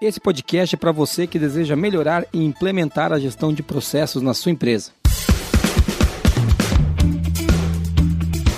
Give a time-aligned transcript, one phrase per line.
[0.00, 4.34] Esse podcast é para você que deseja melhorar e implementar a gestão de processos na
[4.34, 4.90] sua empresa.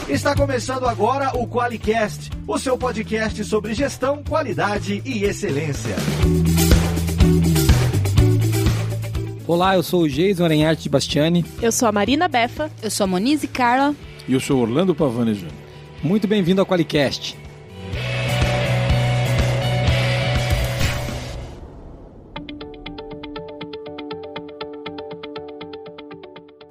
[0.08, 5.94] Está começando agora o QualiCast, o seu podcast sobre gestão, qualidade e excelência.
[9.46, 11.44] Olá, eu sou o Geison Aranharte de Bastiani.
[11.62, 12.68] Eu sou a Marina Befa.
[12.82, 13.94] Eu sou a Monize Carla.
[14.26, 15.54] E eu sou Orlando Pavani Júnior.
[16.02, 17.47] Muito bem-vindo ao QualiCast.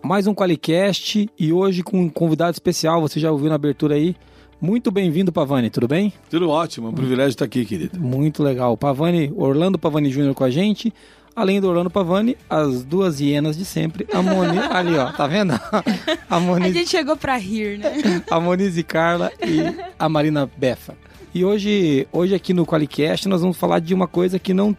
[0.08, 4.16] Mais um Qualicast e hoje com um convidado especial, você já ouviu na abertura aí.
[4.62, 6.14] Muito bem-vindo, Pavani, tudo bem?
[6.30, 8.00] Tudo ótimo, é um privilégio estar aqui, querido.
[8.00, 8.78] Muito legal.
[8.78, 10.94] Pavani, Orlando Pavani Júnior com a gente.
[11.36, 14.08] Além do Orlando Pavani, as duas hienas de sempre.
[14.14, 14.58] A Moni...
[14.72, 15.60] Ali, ó, tá vendo?
[16.30, 16.70] A, Moniz...
[16.70, 18.24] a gente chegou pra rir, né?
[18.32, 19.60] a Monize Carla e
[20.00, 20.96] a Marina Befa.
[21.34, 24.74] E hoje, hoje aqui no Qualicast nós vamos falar de uma coisa que não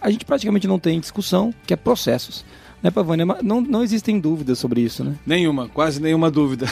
[0.00, 2.44] a gente praticamente não tem discussão, que é processos.
[2.82, 3.24] Né, Pavânia?
[3.42, 5.14] Não, não existem dúvidas sobre isso, né?
[5.24, 6.66] Nenhuma, quase nenhuma dúvida.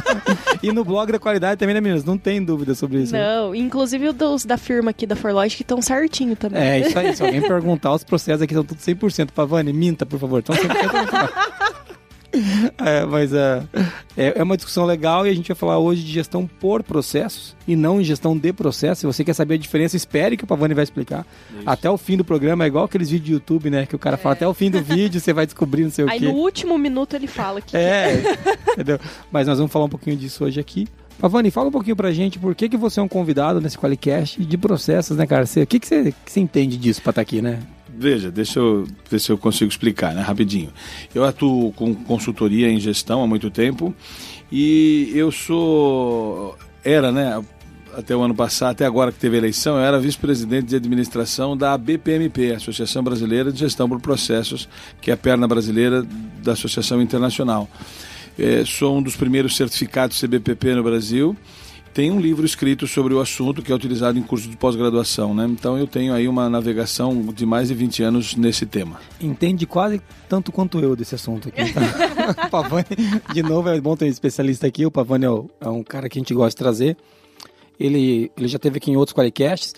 [0.62, 2.04] e no blog da qualidade também, né, meninas?
[2.04, 3.12] Não tem dúvida sobre isso.
[3.12, 3.22] Né?
[3.22, 3.58] Não, né?
[3.58, 6.62] inclusive os da firma aqui da Forlogic estão certinho também.
[6.62, 7.14] É, isso aí.
[7.14, 9.30] Se alguém perguntar, os processos aqui estão tudo 100%.
[9.32, 10.38] Pavani, minta, por favor.
[10.38, 11.28] Estão 100%
[12.78, 13.62] é, mas é,
[14.16, 17.54] é, é, uma discussão legal e a gente vai falar hoje de gestão por processos
[17.68, 18.98] e não em gestão de processos.
[18.98, 21.26] Se você quer saber a diferença, espere que o Pavani vai explicar.
[21.50, 21.62] Isso.
[21.66, 23.86] Até o fim do programa, é igual aqueles vídeos de YouTube, né?
[23.86, 24.18] Que o cara é.
[24.18, 26.26] fala até o fim do vídeo, você vai descobrir não sei Aí o quê.
[26.26, 27.76] Aí no último minuto ele fala que.
[27.76, 28.22] É,
[28.72, 28.98] entendeu?
[29.30, 30.88] Mas nós vamos falar um pouquinho disso hoje aqui.
[31.18, 34.42] Pavani, fala um pouquinho pra gente por que, que você é um convidado nesse Qualicast
[34.42, 35.44] de processos, né, cara?
[35.44, 37.60] o que, que, você, que você entende disso pra estar tá aqui, né?
[37.94, 40.72] Veja, deixa eu ver se eu consigo explicar, né, rapidinho.
[41.14, 43.94] Eu atuo com consultoria em gestão há muito tempo
[44.50, 47.42] e eu sou era, né,
[47.94, 51.76] até o ano passado, até agora que teve eleição, eu era vice-presidente de administração da
[51.76, 54.68] BPMP, Associação Brasileira de Gestão por Processos,
[55.00, 56.04] que é a perna brasileira
[56.42, 57.68] da Associação Internacional.
[58.38, 61.36] É, sou um dos primeiros certificados CBPP no Brasil
[61.92, 65.46] tem um livro escrito sobre o assunto que é utilizado em curso de pós-graduação, né?
[65.46, 69.00] Então eu tenho aí uma navegação de mais de 20 anos nesse tema.
[69.20, 71.60] Entende quase tanto quanto eu desse assunto aqui.
[72.46, 72.86] O Pavani,
[73.32, 74.86] de novo, é bom ter um especialista aqui.
[74.86, 75.28] O Pavani é,
[75.62, 76.96] é um cara que a gente gosta de trazer.
[77.78, 79.74] Ele, ele já teve aqui em outros qualicasts.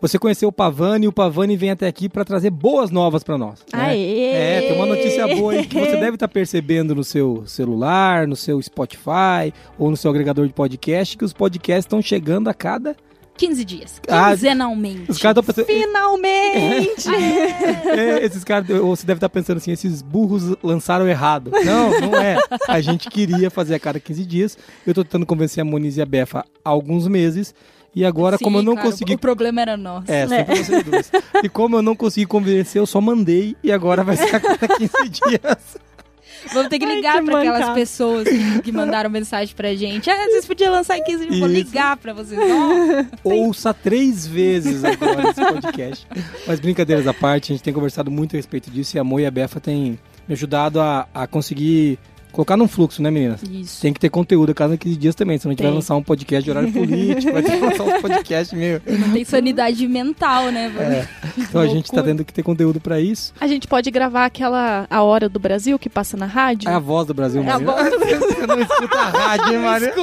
[0.00, 3.38] Você conheceu o Pavani e o Pavani vem até aqui para trazer boas novas para
[3.38, 3.60] nós.
[3.72, 3.80] Né?
[3.80, 4.30] Aê!
[4.32, 8.26] É, tem uma notícia boa aí que você deve estar tá percebendo no seu celular,
[8.26, 12.54] no seu Spotify ou no seu agregador de podcast, que os podcasts estão chegando a
[12.54, 12.94] cada
[13.36, 14.00] 15 dias.
[14.08, 15.04] Ah, quinzenalmente.
[15.08, 15.66] Ah, os caras estão pensando.
[15.66, 17.08] Finalmente!
[17.88, 21.50] é, esses caras, você deve estar tá pensando assim: esses burros lançaram errado.
[21.64, 22.38] Não, não é.
[22.66, 24.58] A gente queria fazer a cada 15 dias.
[24.86, 27.54] Eu estou tentando convencer a Moniz e a Befa há alguns meses.
[27.96, 29.14] E agora, Sim, como eu não claro, consegui.
[29.14, 30.12] O problema era nosso.
[30.12, 30.62] É, sempre é.
[30.62, 31.10] vocês duas.
[31.42, 34.68] E como eu não consegui convencer, eu só mandei e agora vai ser a cada
[34.68, 35.78] 15 dias.
[36.52, 40.10] Vamos ter que ligar para aquelas pessoas que, que, mandaram mensagem pra gente.
[40.10, 41.40] Ah, vocês podiam lançar em 15 dias.
[41.40, 42.38] Vou ligar pra vocês.
[43.24, 46.06] Oh, Ouça três vezes agora esse podcast.
[46.46, 49.18] Mas brincadeiras à parte, a gente tem conversado muito a respeito disso e a Mo
[49.18, 51.98] e a Befa têm me ajudado a, a conseguir
[52.36, 53.42] colocar num fluxo, né, meninas?
[53.50, 53.80] Isso.
[53.80, 55.66] Tem que ter conteúdo a cada 15 dias também, senão a gente tem.
[55.68, 58.82] vai lançar um podcast de horário político, vai ter que lançar um podcast meio...
[58.86, 60.70] Não tem sanidade mental, né?
[60.78, 61.08] É.
[61.38, 63.32] Então a gente tá tendo que ter conteúdo para isso.
[63.40, 66.68] A gente pode gravar aquela A Hora do Brasil que passa na rádio?
[66.68, 68.18] É a voz do Brasil, é a voz do Brasil.
[68.18, 69.94] Você não escuta a rádio, hein, Maria?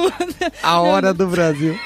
[0.60, 1.78] A Hora do Brasil.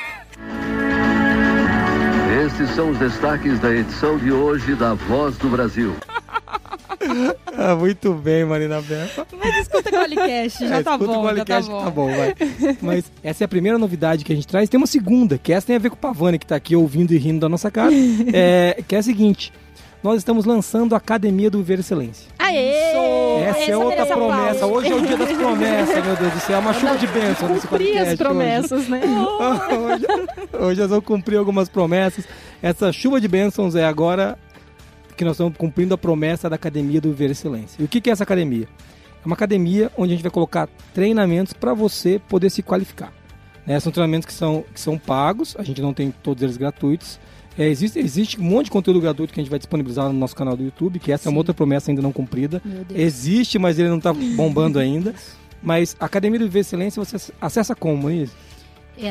[2.47, 5.95] Esses são os destaques da edição de hoje da Voz do Brasil.
[7.57, 9.27] ah, muito bem, Marina Befa.
[9.39, 11.85] Mas escuta o Qualicast, já, é, tá bom, o já tá bom.
[11.85, 12.35] Tá bom, vai.
[12.83, 14.69] Mas essa é a primeira novidade que a gente traz.
[14.69, 17.13] Tem uma segunda, que essa tem a ver com o Pavani, que tá aqui ouvindo
[17.13, 17.91] e rindo da nossa cara.
[18.33, 19.53] é, que é a seguinte
[20.03, 22.29] nós estamos lançando a Academia do Viver Excelência.
[22.39, 22.69] Aê!
[23.43, 24.67] Essa, Essa é outra promessa.
[24.67, 26.57] Hoje é o dia das promessas, meu Deus do céu.
[26.57, 28.11] É uma chuva de bênçãos nesse podcast.
[28.11, 28.91] as promessas, hoje.
[28.91, 29.01] né?
[29.03, 30.07] hoje,
[30.65, 32.25] hoje nós vamos cumprir algumas promessas.
[32.63, 34.39] Essa chuva de bênçãos é agora
[35.19, 37.83] que nós estamos cumprindo a promessa da Academia do Viver Excelência.
[37.83, 38.69] E o que é essa academia?
[39.23, 43.13] É uma academia onde a gente vai colocar treinamentos para você poder se qualificar.
[43.67, 43.79] Né?
[43.81, 47.19] São treinamentos que são, que são pagos, a gente não tem todos eles gratuitos.
[47.59, 50.37] É, existe, existe um monte de conteúdo gratuito que a gente vai disponibilizar no nosso
[50.37, 51.31] canal do YouTube, que essa Sim.
[51.31, 52.63] é uma outra promessa ainda não cumprida.
[52.95, 55.13] Existe, mas ele não está bombando ainda.
[55.61, 58.09] Mas a Academia do Viver Excelência você acessa como?
[58.09, 58.27] É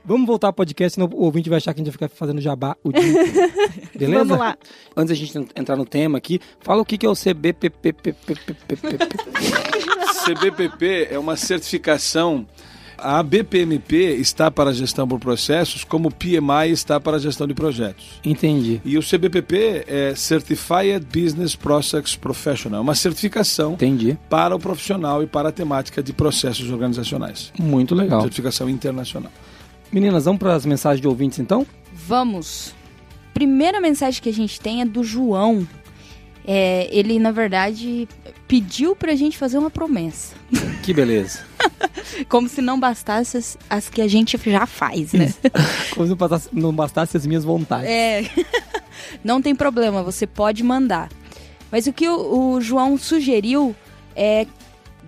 [0.05, 2.41] Vamos voltar ao podcast, senão o ouvinte vai achar que a gente vai ficar fazendo
[2.41, 3.51] jabá o dia inteiro.
[3.95, 4.25] Beleza?
[4.25, 4.59] Vamos lá.
[4.97, 8.15] Antes da gente entrar no tema aqui, fala o que é o CBPPP.
[10.25, 12.47] CBPP é uma certificação
[12.99, 17.47] a BPMP está para a gestão por processos, como o PMI está para a gestão
[17.47, 18.21] de projetos.
[18.25, 18.81] Entendi.
[18.85, 24.19] E o CBPP é Certified Business Process Professional, uma certificação Entendi.
[24.29, 27.53] para o profissional e para a temática de processos organizacionais.
[27.59, 28.21] Muito legal.
[28.23, 29.33] Certificação internacional.
[29.93, 31.67] Meninas, vamos para as mensagens de ouvintes então?
[31.93, 32.75] Vamos.
[33.33, 35.67] Primeira mensagem que a gente tem é do João.
[36.51, 38.09] É, ele, na verdade,
[38.47, 40.35] pediu pra gente fazer uma promessa.
[40.83, 41.41] Que beleza.
[42.31, 45.35] Como se não bastasse as, as, que a gente já faz, né?
[45.93, 47.91] Como se não bastasse, não bastasse as minhas vontades.
[47.91, 48.23] É.
[49.23, 51.11] Não tem problema, você pode mandar.
[51.71, 53.77] Mas o que o, o João sugeriu
[54.17, 54.47] é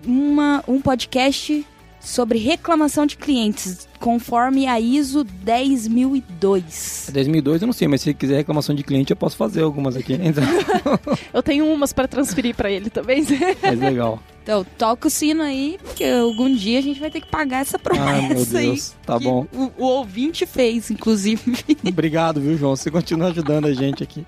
[0.05, 1.65] uma, um podcast
[2.01, 7.09] sobre reclamação de clientes, conforme a ISO 10002.
[7.13, 10.19] 10002 eu não sei, mas se quiser reclamação de cliente eu posso fazer algumas aqui.
[10.31, 10.43] Então...
[11.33, 13.25] eu tenho umas para transferir para ele também.
[13.61, 14.21] Mas legal.
[14.43, 17.77] Então, toca o sino aí, porque algum dia a gente vai ter que pagar essa
[17.77, 18.55] promessa ah, meu Deus.
[18.55, 19.05] aí.
[19.05, 19.45] Tá bom.
[19.53, 21.41] O, o ouvinte fez, inclusive.
[21.87, 22.75] Obrigado, viu, João?
[22.75, 24.25] Você continua ajudando a gente aqui.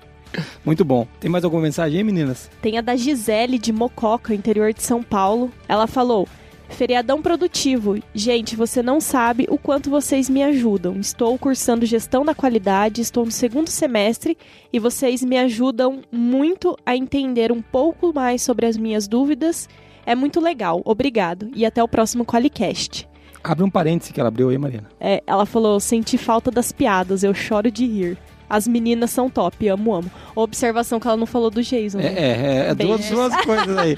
[0.64, 1.06] Muito bom.
[1.20, 2.50] Tem mais alguma mensagem aí, meninas?
[2.60, 5.50] Tem a da Gisele de Mococa, interior de São Paulo.
[5.68, 6.28] Ela falou:
[6.68, 7.98] Feriadão produtivo.
[8.14, 10.98] Gente, você não sabe o quanto vocês me ajudam.
[10.98, 14.36] Estou cursando gestão da qualidade, estou no segundo semestre
[14.72, 19.68] e vocês me ajudam muito a entender um pouco mais sobre as minhas dúvidas.
[20.06, 20.82] É muito legal.
[20.84, 23.08] Obrigado e até o próximo Qualicast.
[23.42, 24.88] Abre um parêntese que ela abriu aí, Mariana.
[24.98, 28.18] É, ela falou: senti falta das piadas, eu choro de rir.
[28.48, 30.10] As meninas são top, amo, amo.
[30.34, 31.98] Observação que ela não falou do Jason.
[31.98, 32.06] Né?
[32.06, 32.30] É,
[32.66, 33.96] é, é duas, duas coisas aí.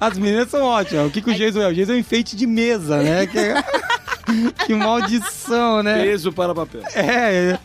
[0.00, 1.06] As meninas são ótimas.
[1.06, 1.68] O que, que o Jason é?
[1.68, 3.26] O Jason é um enfeite de mesa, né?
[3.26, 3.64] Que, é-
[4.66, 6.02] que maldição, né?
[6.02, 6.82] Peso para papel.
[6.94, 7.58] É, é.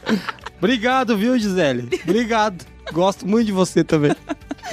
[0.58, 1.90] Obrigado, viu, Gisele?
[2.04, 2.66] Obrigado.
[2.92, 4.16] Gosto muito de você também.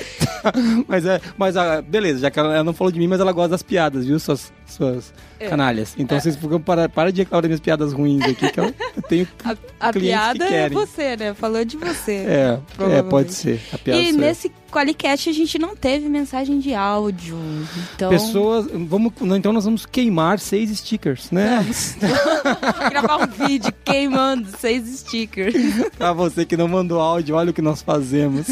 [0.87, 3.33] mas é, mas ah, beleza, já que ela, ela, não falou de mim, mas ela
[3.33, 4.19] gosta das piadas, viu?
[4.19, 5.49] Suas, suas é.
[5.49, 5.95] canalhas.
[5.99, 6.21] Então é.
[6.21, 9.29] vocês ficam para, para de reclamar das minhas piadas ruins aqui, que eu, eu tenho
[9.45, 11.35] A, a piada é você, né?
[11.35, 12.13] Falou de você.
[12.13, 12.59] É,
[12.99, 13.61] é pode ser.
[13.73, 17.37] A piada e nesse Qualicast a gente não teve mensagem de áudio.
[17.95, 18.09] Então...
[18.11, 18.67] Pessoas.
[18.73, 21.67] Vamos, então nós vamos queimar seis stickers, né?
[22.91, 25.55] Gravar um vídeo queimando seis stickers.
[25.99, 28.47] pra você que não mandou áudio, olha o que nós fazemos.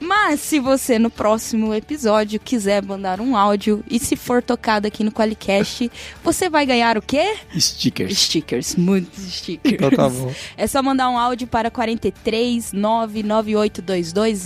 [0.00, 5.02] Mas se você no próximo episódio quiser mandar um áudio e se for tocado aqui
[5.02, 5.90] no Qualicast,
[6.22, 7.36] você vai ganhar o quê?
[7.58, 8.18] Stickers.
[8.18, 9.74] Stickers, muitos stickers.
[9.74, 10.32] Então tá bom.
[10.56, 14.42] É só mandar um áudio para 43 99822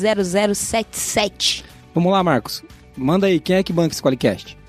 [0.56, 1.64] 0077.
[1.94, 2.62] Vamos lá, Marcos.
[2.96, 4.59] Manda aí, quem é que banca esse Qualicast?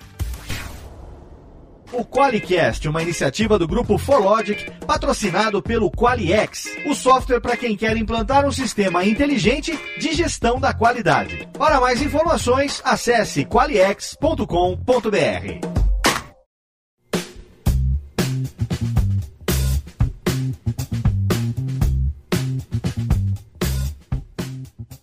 [1.93, 7.97] O Qualicast, uma iniciativa do grupo Forlogic, patrocinado pelo Qualiex, o software para quem quer
[7.97, 11.49] implantar um sistema inteligente de gestão da qualidade.
[11.57, 14.47] Para mais informações, acesse qualiex.com.br.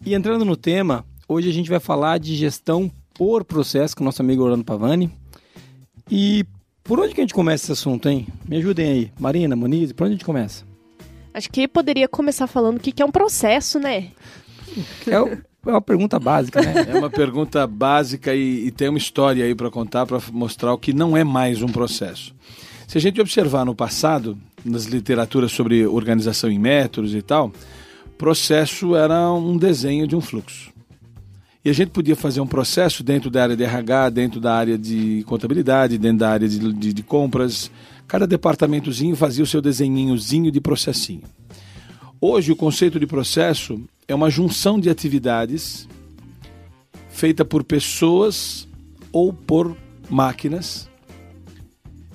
[0.06, 4.06] E entrando no tema, hoje a gente vai falar de gestão por processo com o
[4.06, 5.12] nosso amigo Orlando Pavani.
[6.10, 6.46] E
[6.88, 8.26] por onde que a gente começa esse assunto, hein?
[8.48, 9.12] Me ajudem aí.
[9.20, 10.64] Marina, Moniz, por onde a gente começa?
[11.34, 14.08] Acho que poderia começar falando o que é um processo, né?
[15.06, 15.12] É,
[15.66, 16.86] é uma pergunta básica, né?
[16.88, 20.78] É uma pergunta básica e, e tem uma história aí para contar para mostrar o
[20.78, 22.34] que não é mais um processo.
[22.86, 27.52] Se a gente observar no passado, nas literaturas sobre organização em métodos e tal,
[28.16, 30.72] processo era um desenho de um fluxo.
[31.64, 34.78] E a gente podia fazer um processo dentro da área de RH, dentro da área
[34.78, 37.70] de contabilidade, dentro da área de, de, de compras.
[38.06, 41.24] Cada departamentozinho fazia o seu desenhinhozinho de processinho.
[42.20, 45.88] Hoje, o conceito de processo é uma junção de atividades
[47.10, 48.66] feita por pessoas
[49.12, 49.76] ou por
[50.08, 50.88] máquinas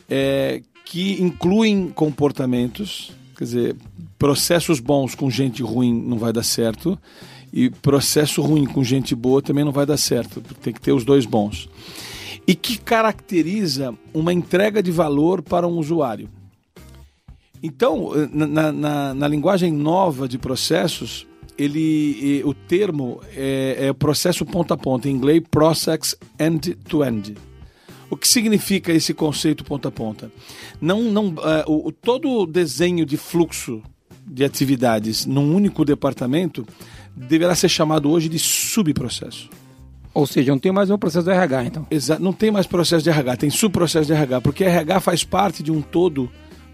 [0.10, 3.76] é, que incluem comportamentos, quer dizer,
[4.18, 6.98] processos bons com gente ruim não vai dar certo
[7.54, 10.42] E processo ruim com gente boa também não vai dar certo.
[10.42, 11.70] Tem que ter os dois bons.
[12.48, 16.28] E que caracteriza uma entrega de valor para um usuário.
[17.62, 24.74] Então, na, na, na linguagem nova de processos, ele, o termo é, é processo ponta
[24.74, 27.34] a ponta, em inglês process end-to-end.
[27.34, 27.38] -end.
[28.10, 30.32] O que significa esse conceito ponta a ponta?
[30.82, 33.82] Não, não, uh, o, todo o desenho de fluxo
[34.26, 36.66] de atividades num único departamento
[37.16, 39.50] deverá ser chamado hoje de subprocesso.
[40.14, 41.88] Ou seja, não tem mais um processo de RH, então.
[41.90, 45.64] Exato, não tem mais processo de RH, tem subprocesso de RH, porque RH faz parte
[45.64, 46.30] de um todo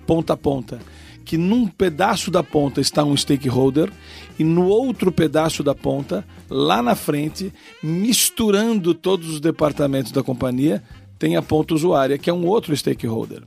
[0.06, 0.80] ponta a ponta.
[1.24, 3.92] Que num pedaço da ponta está um stakeholder
[4.38, 7.54] e no outro pedaço da ponta, lá na frente,
[7.84, 10.84] misturando todos os departamentos da companhia,
[11.18, 13.44] tem a ponta usuária, que é um outro stakeholder.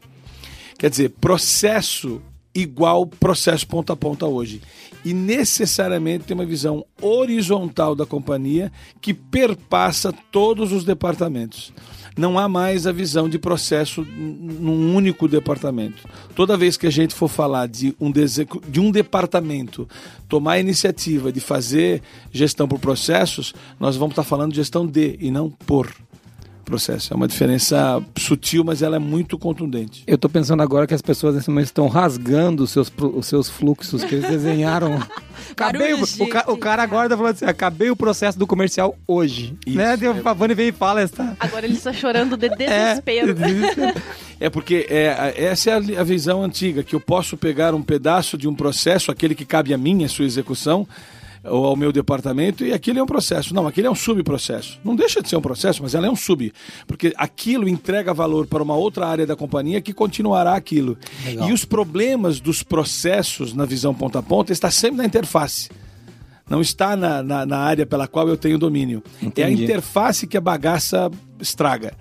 [0.78, 2.22] Quer dizer, processo
[2.54, 4.60] igual processo ponta a ponta hoje.
[5.04, 11.72] E necessariamente tem uma visão horizontal da companhia que perpassa todos os departamentos.
[12.16, 16.06] Não há mais a visão de processo num único departamento.
[16.34, 19.88] Toda vez que a gente for falar de um, de um departamento
[20.28, 25.16] tomar a iniciativa de fazer gestão por processos, nós vamos estar falando de gestão de
[25.20, 25.90] e não por
[26.62, 27.12] processo.
[27.12, 30.02] É uma diferença sutil, mas ela é muito contundente.
[30.06, 33.48] Eu estou pensando agora que as pessoas nesse momento estão rasgando os seus, os seus
[33.48, 35.02] fluxos que eles desenharam.
[35.52, 39.56] acabei, o, o, o, cara agora está falando assim, acabei o processo do comercial hoje.
[39.66, 39.96] Isso, né?
[39.96, 40.22] Deu, é...
[40.24, 41.36] A Vani veio e fala essa...
[41.38, 43.36] Agora ele está chorando de desespero.
[44.40, 47.82] É, é porque é, essa é a, a visão antiga, que eu posso pegar um
[47.82, 50.86] pedaço de um processo, aquele que cabe a mim, a sua execução,
[51.44, 53.54] ou ao meu departamento e aquilo é um processo.
[53.54, 54.78] Não, aquele é um subprocesso.
[54.84, 56.52] Não deixa de ser um processo, mas ela é um sub.
[56.86, 60.96] Porque aquilo entrega valor para uma outra área da companhia que continuará aquilo.
[61.24, 61.48] Legal.
[61.48, 65.68] E os problemas dos processos na visão ponta a ponta está sempre na interface
[66.48, 69.02] não está na, na, na, área pela qual eu tenho domínio.
[69.22, 69.40] Entendi.
[69.40, 71.94] É a interface que a bagaça estraga.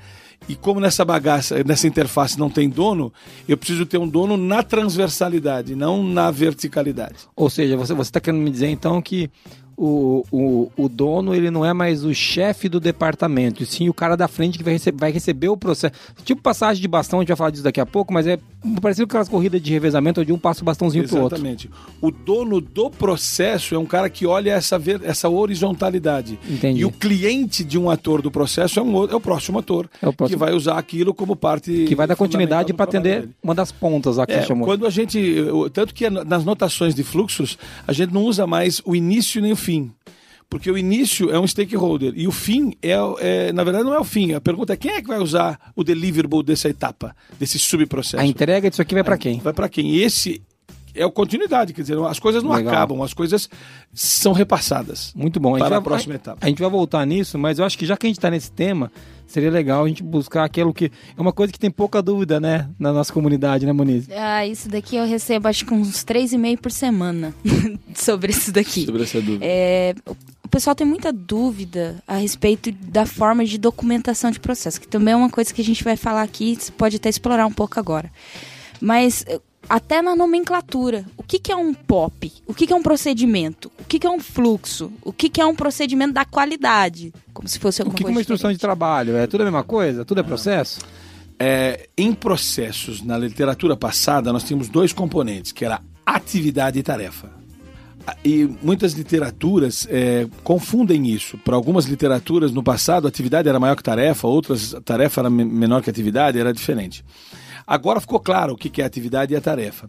[0.49, 3.13] E como nessa bagaça, nessa interface não tem dono,
[3.47, 7.15] eu preciso ter um dono na transversalidade, não na verticalidade.
[7.35, 9.29] Ou seja, você está querendo me dizer então que
[9.77, 14.15] o, o, o dono ele não é mais o chefe do departamento, sim o cara
[14.15, 15.93] da frente que vai, rece vai receber o processo.
[16.23, 18.37] Tipo passagem de bastão, a gente vai falar disso daqui a pouco, mas é
[18.81, 21.37] parecido com aquelas corridas de revezamento onde um passa o bastãozinho para o outro.
[21.37, 21.69] Exatamente.
[21.99, 26.39] O dono do processo é um cara que olha essa, essa horizontalidade.
[26.49, 26.81] Entendi.
[26.81, 30.07] E o cliente de um ator do processo é, um, é o próximo ator, é
[30.07, 30.37] o próximo.
[30.37, 31.85] que vai usar aquilo como parte.
[31.85, 33.33] Que vai dar continuidade para atender dele.
[33.41, 34.65] uma das pontas aqui é, chamou.
[34.65, 35.19] Quando a gente.
[35.73, 39.55] Tanto que nas notações de fluxos, a gente não usa mais o início nem o
[39.55, 39.91] fim.
[40.51, 42.91] Porque o início é um stakeholder e o fim é,
[43.21, 44.33] é, na verdade, não é o fim.
[44.33, 48.21] A pergunta é quem é que vai usar o deliverable dessa etapa, desse subprocesso?
[48.21, 49.39] A entrega disso aqui vai para quem?
[49.39, 49.91] Vai para quem?
[49.91, 50.41] E esse
[50.93, 52.73] é a continuidade, quer dizer, as coisas não Legal.
[52.73, 53.49] acabam, as coisas
[53.93, 55.13] são repassadas.
[55.15, 55.57] Muito bom.
[55.57, 56.45] para a, a próxima etapa.
[56.45, 58.51] A gente vai voltar nisso, mas eu acho que já que a gente está nesse
[58.51, 58.91] tema,
[59.25, 62.69] seria legal a gente buscar aquilo que é uma coisa que tem pouca dúvida, né,
[62.77, 64.09] na nossa comunidade, né, Moniz?
[64.11, 67.33] Ah, isso daqui eu recebo acho que uns três e meio por semana
[67.95, 68.85] sobre isso daqui.
[68.85, 69.45] Sobre essa dúvida.
[69.45, 69.95] É,
[70.51, 75.17] pessoal tem muita dúvida a respeito da forma de documentação de processo, que também é
[75.17, 78.11] uma coisa que a gente vai falar aqui, você pode até explorar um pouco agora.
[78.79, 79.25] Mas
[79.69, 81.05] até na nomenclatura.
[81.15, 82.33] O que, que é um POP?
[82.45, 83.71] O que, que é um procedimento?
[83.79, 84.91] O que, que é um fluxo?
[85.01, 87.13] O que, que é um procedimento da qualidade?
[87.33, 88.11] Como se fosse alguma o que coisa.
[88.11, 88.57] O que é uma instrução diferente.
[88.57, 89.15] de trabalho?
[89.15, 90.03] É tudo a mesma coisa?
[90.03, 90.81] Tudo é processo?
[91.39, 97.40] É, em processos, na literatura passada, nós tínhamos dois componentes, que era atividade e tarefa.
[98.23, 101.37] E muitas literaturas é, confundem isso.
[101.37, 105.89] Para algumas literaturas, no passado, atividade era maior que tarefa, outras, tarefa era menor que
[105.89, 107.03] atividade, era diferente.
[107.65, 109.87] Agora ficou claro o que é a atividade e a tarefa.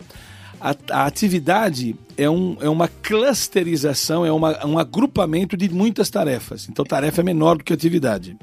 [0.60, 6.68] A, a atividade é, um, é uma clusterização, é uma, um agrupamento de muitas tarefas.
[6.70, 8.36] Então, tarefa é menor do que atividade.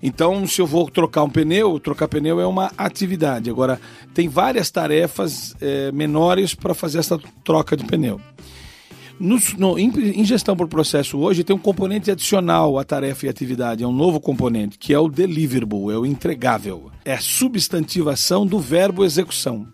[0.00, 3.48] Então, se eu vou trocar um pneu, trocar pneu é uma atividade.
[3.48, 3.80] Agora,
[4.12, 8.20] tem várias tarefas é, menores para fazer essa troca de pneu.
[9.20, 13.84] No, no, em, gestão por processo hoje tem um componente adicional à tarefa e atividade,
[13.84, 16.90] é um novo componente, que é o deliverable, é o entregável.
[17.04, 19.66] É a substantivação do verbo execução.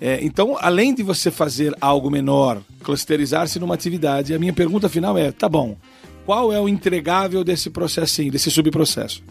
[0.00, 5.16] É, então, além de você fazer algo menor, clusterizar-se numa atividade, a minha pergunta final
[5.16, 5.76] é: tá bom,
[6.24, 9.22] qual é o entregável desse processinho, desse subprocesso?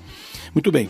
[0.53, 0.89] Muito bem.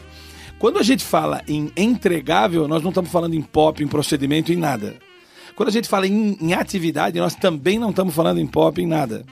[0.59, 4.57] Quando a gente fala em entregável, nós não estamos falando em pop, em procedimento, em
[4.57, 4.97] nada.
[5.59, 8.87] Quando a gente fala em, em atividade, nós também não estamos falando em pop, em
[8.87, 9.25] nada.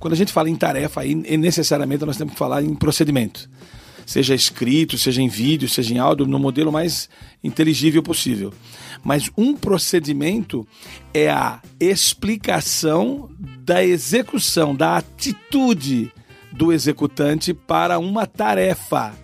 [0.00, 3.48] Quando a gente fala em tarefa, aí necessariamente nós temos que falar em procedimento.
[4.04, 7.08] Seja escrito, seja em vídeo, seja em áudio, no modelo mais
[7.44, 8.52] inteligível possível.
[9.04, 10.66] Mas um procedimento
[11.14, 16.10] é a explicação da execução, da atitude
[16.50, 19.14] do executante para uma tarefa.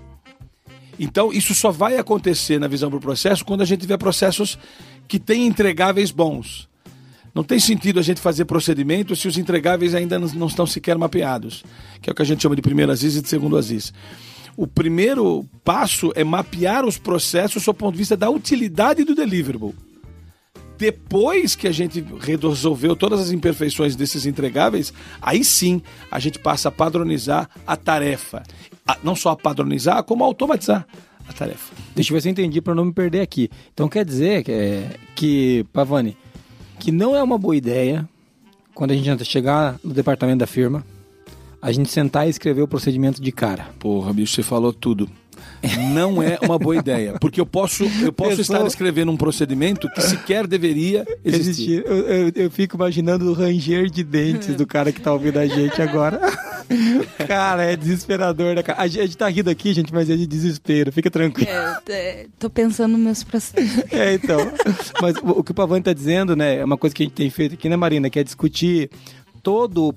[1.01, 4.57] Então, isso só vai acontecer na visão para o processo quando a gente tiver processos
[5.09, 6.69] que têm entregáveis bons.
[7.35, 11.65] Não tem sentido a gente fazer procedimentos se os entregáveis ainda não estão sequer mapeados,
[12.01, 13.93] que é o que a gente chama de primeiro ASIS e de segundo ASIS.
[14.57, 19.75] O primeiro passo é mapear os processos do ponto de vista da utilidade do deliverable.
[20.79, 26.69] Depois que a gente resolveu todas as imperfeições desses entregáveis, aí sim a gente passa
[26.69, 28.45] a padronizar a tarefa.
[29.03, 30.87] Não só a padronizar, como a automatizar
[31.29, 31.75] a tarefa.
[31.95, 33.51] Deixa eu ver se eu entendi para não me perder aqui.
[33.73, 36.17] Então quer dizer que, é, que, Pavani,
[36.79, 38.09] que não é uma boa ideia
[38.75, 40.85] quando a gente chegar no departamento da firma,
[41.63, 43.71] a gente sentar e escrever o procedimento de cara.
[43.79, 45.09] Porra, bicho, você falou tudo
[45.93, 47.17] não é uma boa ideia.
[47.21, 48.59] Porque eu posso, eu posso Pessoa...
[48.59, 51.85] estar escrevendo um procedimento que sequer deveria existir.
[51.87, 55.47] Eu, eu, eu, fico imaginando o ranger de dentes do cara que tá ouvindo a
[55.47, 56.21] gente agora.
[57.27, 58.81] cara, é desesperador, né, cara?
[58.81, 60.93] A gente tá rindo aqui, gente, mas é de desespero.
[60.93, 61.51] Fica tranquilo.
[61.51, 63.85] É, é, tô pensando nos meus processos.
[63.95, 64.39] É, então.
[65.01, 67.15] Mas o, o que o Pavani tá dizendo, né, é uma coisa que a gente
[67.15, 68.91] tem feito aqui, né, Marina, que é discutir
[69.43, 69.95] todo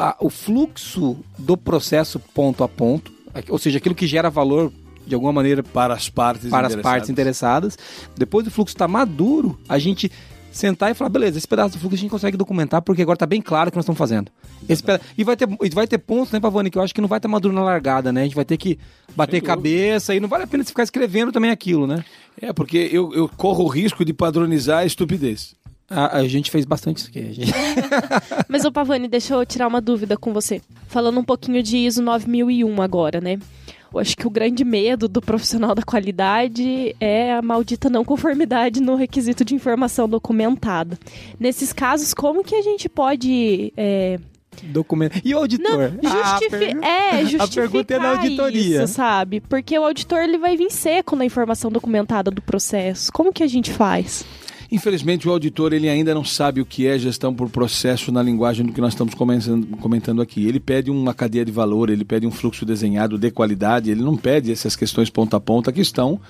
[0.00, 3.12] a, o fluxo do processo ponto a ponto,
[3.48, 4.72] ou seja, aquilo que gera valor
[5.06, 7.78] de alguma maneira para as partes para as partes interessadas.
[8.16, 10.10] Depois do fluxo estar tá maduro, a gente
[10.52, 13.26] sentar e falar, beleza, esse pedaço do fluxo a gente consegue documentar porque agora está
[13.26, 14.30] bem claro o que nós estamos fazendo.
[14.84, 15.00] Peda...
[15.16, 17.28] E vai ter, vai ter pontos, né, Pavani, que eu acho que não vai estar
[17.28, 18.22] maduro na largada, né?
[18.22, 18.78] A gente vai ter que
[19.16, 22.04] bater cabeça e não vale a pena você ficar escrevendo também aquilo, né?
[22.40, 25.54] É, porque eu, eu corro o risco de padronizar a estupidez.
[25.90, 27.32] A, a, gente fez bastante isso aqui.
[27.32, 27.52] Gente...
[28.48, 30.62] Mas, o Pavani, deixa eu tirar uma dúvida com você.
[30.86, 33.38] Falando um pouquinho de ISO 9001 agora, né?
[33.92, 38.80] Eu acho que o grande medo do profissional da qualidade é a maldita não conformidade
[38.80, 40.96] no requisito de informação documentada.
[41.40, 44.20] Nesses casos, como que a gente pode é,
[44.62, 45.20] documento.
[45.24, 45.92] E o auditor?
[46.00, 48.84] Não, justifi ah, é, justificar a pergunta é na auditoria.
[48.84, 49.40] Isso, sabe?
[49.40, 53.12] Porque o auditor ele vai vir seco na informação documentada do processo.
[53.12, 54.24] Como que a gente faz?
[54.72, 58.64] Infelizmente, o auditor ele ainda não sabe o que é gestão por processo na linguagem
[58.64, 60.46] do que nós estamos comentando aqui.
[60.46, 64.16] Ele pede uma cadeia de valor, ele pede um fluxo desenhado de qualidade, ele não
[64.16, 66.20] pede essas questões ponta a ponta que estão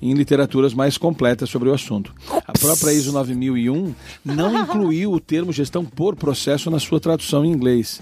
[0.00, 2.14] em literaturas mais completas sobre o assunto.
[2.46, 3.94] A própria ISO 9001
[4.24, 8.00] não incluiu o termo gestão por processo na sua tradução em inglês.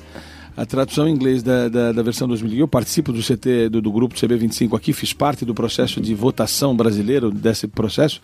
[0.56, 3.92] A tradução em inglês da, da, da versão 2000, eu participo do CT do, do
[3.92, 8.20] grupo CB25 aqui, fiz parte do processo de votação brasileiro desse processo.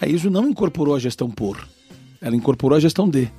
[0.00, 1.68] A ISO não incorporou a gestão por,
[2.20, 3.30] ela incorporou a gestão de.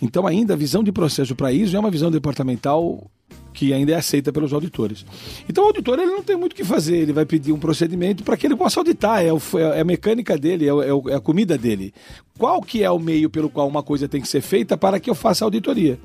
[0.00, 3.10] Então, ainda a visão de processo para ISO é uma visão departamental
[3.52, 5.04] que ainda é aceita pelos auditores.
[5.48, 8.22] Então, o auditor ele não tem muito o que fazer, ele vai pedir um procedimento
[8.22, 9.40] para que ele possa auditar, é, o,
[9.74, 11.92] é a mecânica dele, é, é, é, a comida dele.
[12.38, 15.10] Qual que é o meio pelo qual uma coisa tem que ser feita para que
[15.10, 15.98] eu faça a auditoria?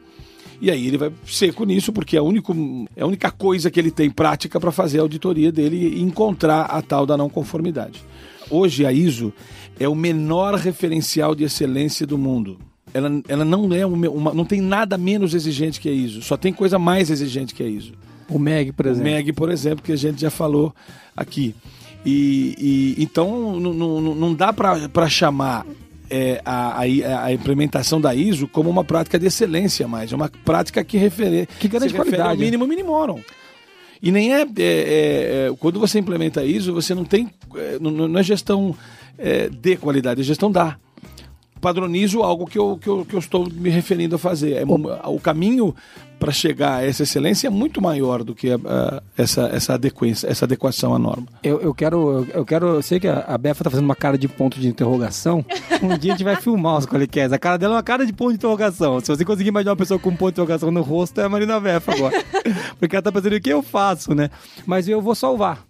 [0.59, 2.55] E aí ele vai seco nisso, porque é a, único,
[2.95, 6.63] é a única coisa que ele tem prática para fazer a auditoria dele e encontrar
[6.63, 8.03] a tal da não conformidade.
[8.53, 9.33] Hoje a ISO
[9.79, 12.59] é o menor referencial de excelência do mundo.
[12.93, 16.37] Ela, ela não é uma, uma, não tem nada menos exigente que a ISO, só
[16.37, 17.93] tem coisa mais exigente que a ISO.
[18.29, 19.09] O MEG, por exemplo.
[19.09, 20.71] O MEG, por exemplo, que a gente já falou
[21.17, 21.55] aqui.
[22.05, 25.65] E, e então não, não, não dá para chamar
[26.07, 30.29] é, a, a, a, implementação da ISO como uma prática de excelência mais, é uma
[30.45, 33.19] prática que refere que garante qualidade, ao mínimo minimorum.
[34.03, 37.89] E nem é, é, é, é, quando você implementa ISO, você não tem é, não,
[37.89, 38.75] não é gestão
[39.17, 40.77] é, de qualidade, é gestão da.
[41.63, 44.57] Padronizo algo que eu, que eu, que eu estou me referindo a fazer.
[44.57, 44.63] É,
[45.07, 45.73] o caminho
[46.19, 50.27] para chegar a essa excelência é muito maior do que a, a, essa, essa, adequência,
[50.27, 51.25] essa adequação à norma.
[51.41, 54.17] Eu, eu quero, eu quero, eu sei que a, a Befa está fazendo uma cara
[54.17, 55.45] de ponto de interrogação.
[55.81, 57.33] Um dia a gente vai filmar os qualiqués.
[57.33, 59.01] A cara dela é uma cara de ponto de interrogação.
[59.01, 61.29] Se você conseguir imaginar uma pessoa com um ponto de interrogação no rosto, é a
[61.29, 62.23] Marina Befa agora.
[62.79, 64.29] Porque ela está pensando o que eu faço, né?
[64.65, 65.65] Mas eu vou salvar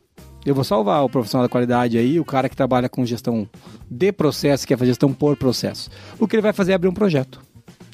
[0.46, 3.48] eu vou salvar o profissional da qualidade aí, o cara que trabalha com gestão
[3.90, 5.90] de processo, que é gestão por processo.
[6.20, 7.42] O que ele vai fazer é abrir um projeto.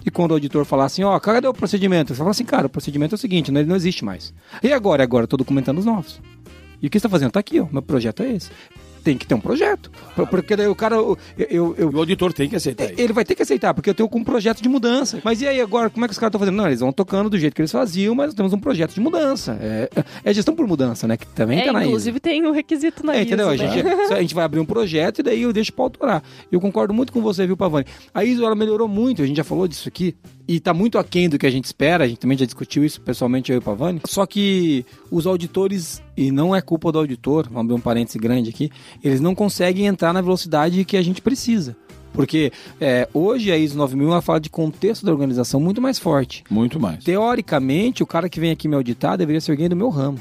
[0.05, 2.13] E quando o auditor falar assim, ó, oh, cadê o procedimento?
[2.13, 4.33] Você fala assim, cara, o procedimento é o seguinte, ele não existe mais.
[4.63, 5.03] E agora?
[5.03, 6.21] Agora tô documentando os novos.
[6.81, 7.31] E o que você está fazendo?
[7.31, 8.49] Tá aqui, ó, meu projeto é esse
[9.03, 9.91] tem que ter um projeto.
[10.29, 10.95] Porque daí o cara.
[10.95, 12.91] Eu, eu, eu, o auditor tem que aceitar.
[12.97, 15.19] Ele vai ter que aceitar, porque eu tenho um projeto de mudança.
[15.23, 16.55] Mas e aí agora, como é que os caras estão fazendo?
[16.55, 19.57] Não, eles vão tocando do jeito que eles faziam, mas temos um projeto de mudança.
[19.61, 19.89] É,
[20.23, 21.17] é gestão por mudança, né?
[21.17, 23.27] Que também é, tá na Inclusive tem o um requisito na é, ISO.
[23.27, 23.47] Entendeu?
[23.47, 23.53] Né?
[23.53, 26.23] A, gente, a gente vai abrir um projeto e daí eu deixo para autorar.
[26.51, 27.85] Eu concordo muito com você, viu, Pavani?
[28.13, 30.15] A ISO ela melhorou muito, a gente já falou disso aqui
[30.49, 32.99] e está muito aquém do que a gente espera, a gente também já discutiu isso
[33.01, 34.01] pessoalmente eu e o Pavani.
[34.05, 38.49] Só que os auditores, e não é culpa do auditor, vamos abrir um parêntese grande
[38.49, 38.71] aqui,
[39.03, 41.77] eles não conseguem entrar na velocidade que a gente precisa.
[42.11, 46.43] Porque é, hoje a ISO 9000 ela fala de contexto da organização muito mais forte.
[46.49, 47.03] Muito mais.
[47.03, 50.17] Teoricamente, o cara que vem aqui me auditar deveria ser alguém do meu ramo.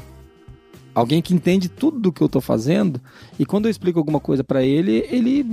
[0.94, 3.00] Alguém que entende tudo do que eu estou fazendo
[3.38, 5.46] e quando eu explico alguma coisa para ele, ele,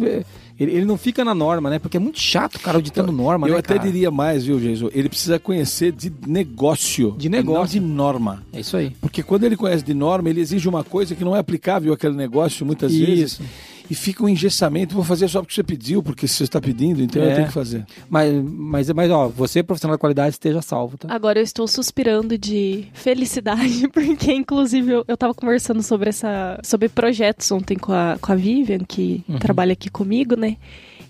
[0.60, 1.78] ele, ele não fica na norma, né?
[1.78, 4.90] Porque é muito chato o cara auditando norma, Eu né, até diria mais, viu, Jason?
[4.92, 7.16] Ele precisa conhecer de negócio.
[7.18, 7.80] De negócio.
[7.80, 8.44] Não de norma.
[8.52, 8.92] É isso aí.
[9.00, 12.16] Porque quando ele conhece de norma, ele exige uma coisa que não é aplicável àquele
[12.16, 13.40] negócio muitas vezes.
[13.90, 14.96] E fica um engessamento.
[14.96, 17.36] Vou fazer só porque você pediu, porque você está pedindo, então eu É.
[17.36, 17.86] tenho que fazer.
[18.10, 21.08] Mas, mas, mas ó, você, profissional da qualidade, esteja salvo, tá?
[21.14, 26.60] Agora eu estou suspirando de felicidade, porque inclusive eu, eu tava conversando sobre essa.
[26.64, 30.58] sobre projetos ontem com a, com a Vivian, que trabalha aqui comigo, né?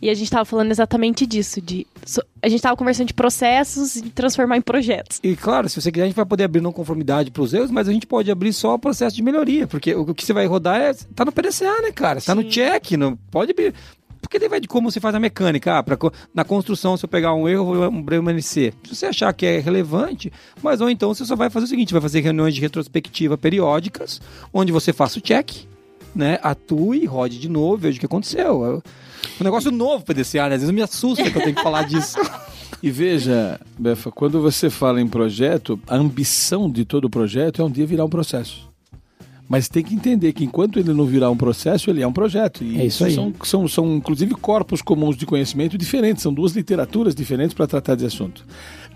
[0.05, 1.87] E a gente tava falando exatamente disso, de.
[2.39, 5.19] a gente tava conversando de processos e transformar em projetos.
[5.23, 7.71] E claro, se você quiser, a gente vai poder abrir não conformidade para os erros,
[7.71, 10.45] mas a gente pode abrir só o processo de melhoria, porque o, que você vai
[10.45, 10.93] rodar é.
[11.15, 12.21] tá no PDCA, né, cara?
[12.21, 12.49] Tá no Sim.
[12.49, 13.73] check, não pode abrir.
[14.21, 15.79] Porque daí vai de como você faz a mecânica.
[15.79, 15.97] Ah, pra,
[16.35, 18.75] na construção, se eu pegar um erro, eu vou permanecer.
[18.83, 21.93] Se você achar que é relevante, mas ou então você só vai fazer o seguinte:
[21.93, 24.21] vai fazer reuniões de retrospectiva periódicas,
[24.53, 25.65] onde você faça o check,
[26.13, 26.37] né?
[26.43, 28.83] Atue, rode de novo, veja o que aconteceu.
[29.39, 30.55] Um negócio novo PDCA, né?
[30.55, 32.17] Às vezes me assusta que eu tenho que falar disso.
[32.81, 37.71] E veja, Befa, quando você fala em projeto, a ambição de todo projeto é um
[37.71, 38.69] dia virar um processo.
[39.47, 42.63] Mas tem que entender que enquanto ele não virar um processo, ele é um projeto.
[42.63, 43.13] E É isso aí.
[43.13, 46.23] São, são, são, inclusive, corpos comuns de conhecimento diferentes.
[46.23, 48.43] São duas literaturas diferentes para tratar desse assunto.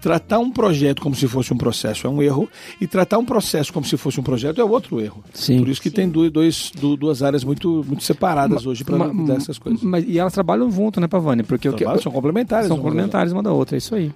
[0.02, 2.48] Tratar um projeto como se fosse um processo é um erro,
[2.80, 5.22] e tratar um processo como se fosse um projeto é outro erro.
[5.34, 5.60] Sim.
[5.60, 9.36] Por isso que tem dois, dois, du- duas áreas muito, muito separadas hoje para lidar
[9.36, 9.84] essas coisas.
[9.84, 11.44] Mas, e elas trabalham junto, né, Pavani?
[11.44, 12.68] Porque o que, Trabalham, são complementares.
[12.70, 14.10] são complementares uma da outra, é isso aí.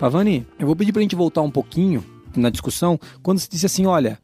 [0.00, 2.02] Pavani, eu vou pedir pra gente voltar um pouquinho
[2.34, 4.18] na discussão, quando você disse assim, olha,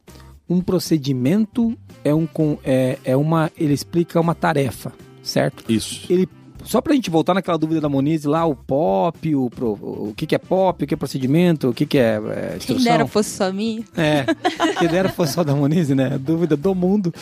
[0.49, 5.63] um procedimento é um com- é, é uma ele explica uma tarefa, certo?
[5.71, 6.11] Isso.
[6.11, 6.27] Ele
[6.63, 10.25] só pra gente voltar naquela dúvida da Monize lá, o POP, o, pro- o que,
[10.25, 12.83] que é POP, o que é procedimento, o que, que é, é Quem instrução.
[12.91, 13.83] dera fosse só minha.
[13.95, 14.25] É,
[14.79, 16.17] que dera fosse só da Monize, né?
[16.17, 17.13] Dúvida do mundo.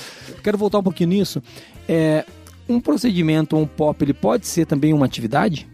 [0.42, 1.44] Quero voltar um pouquinho nisso.
[1.90, 2.24] É,
[2.70, 5.68] um procedimento, um POP, ele pode ser também uma atividade?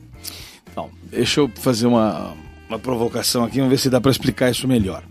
[0.72, 2.34] Então, deixa eu fazer uma,
[2.72, 5.04] uma provocação aqui, vamos ver se dá para explicar isso melhor.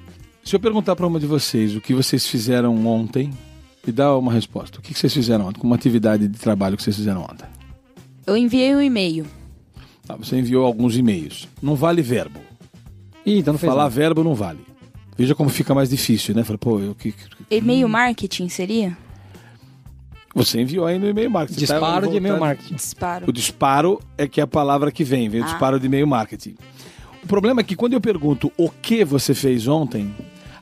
[0.43, 3.31] Se eu perguntar para uma de vocês o que vocês fizeram ontem,
[3.87, 4.79] me dá uma resposta.
[4.79, 5.61] O que vocês fizeram ontem?
[5.61, 7.47] Com uma atividade de trabalho que vocês fizeram ontem?
[8.27, 9.27] Eu enviei um e-mail.
[10.07, 11.47] Tá, você enviou alguns e-mails.
[11.63, 12.41] Não vale verbo.
[13.27, 13.91] Ih, então não Falar nada.
[13.91, 14.61] verbo não vale.
[15.17, 16.43] Veja como fica mais difícil, né?
[16.43, 17.15] Fala, pô, eu que.
[17.51, 18.97] E-mail marketing seria?
[20.35, 21.67] Você enviou aí no e-mail marketing.
[21.67, 21.75] tá?
[21.75, 22.75] Disparo de e-mail marketing.
[22.75, 23.25] Disparo.
[23.29, 25.47] O disparo é que é a palavra que vem, vem o Ah.
[25.49, 26.55] disparo de e-mail marketing.
[27.31, 30.13] O problema é que quando eu pergunto o que você fez ontem,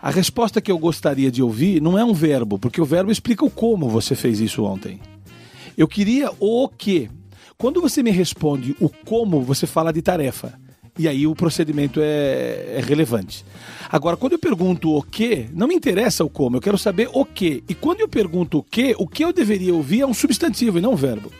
[0.02, 3.42] a resposta que eu gostaria de ouvir não é um verbo, porque o verbo explica
[3.42, 5.00] o como você fez isso ontem.
[5.78, 7.08] Eu queria o que.
[7.56, 10.60] Quando você me responde o como, você fala de tarefa.
[10.98, 13.46] E aí o procedimento é, é relevante.
[13.88, 17.24] Agora, quando eu pergunto o que, não me interessa o como, eu quero saber o
[17.24, 17.64] que.
[17.66, 20.82] E quando eu pergunto o que, o que eu deveria ouvir é um substantivo e
[20.82, 21.32] não um verbo.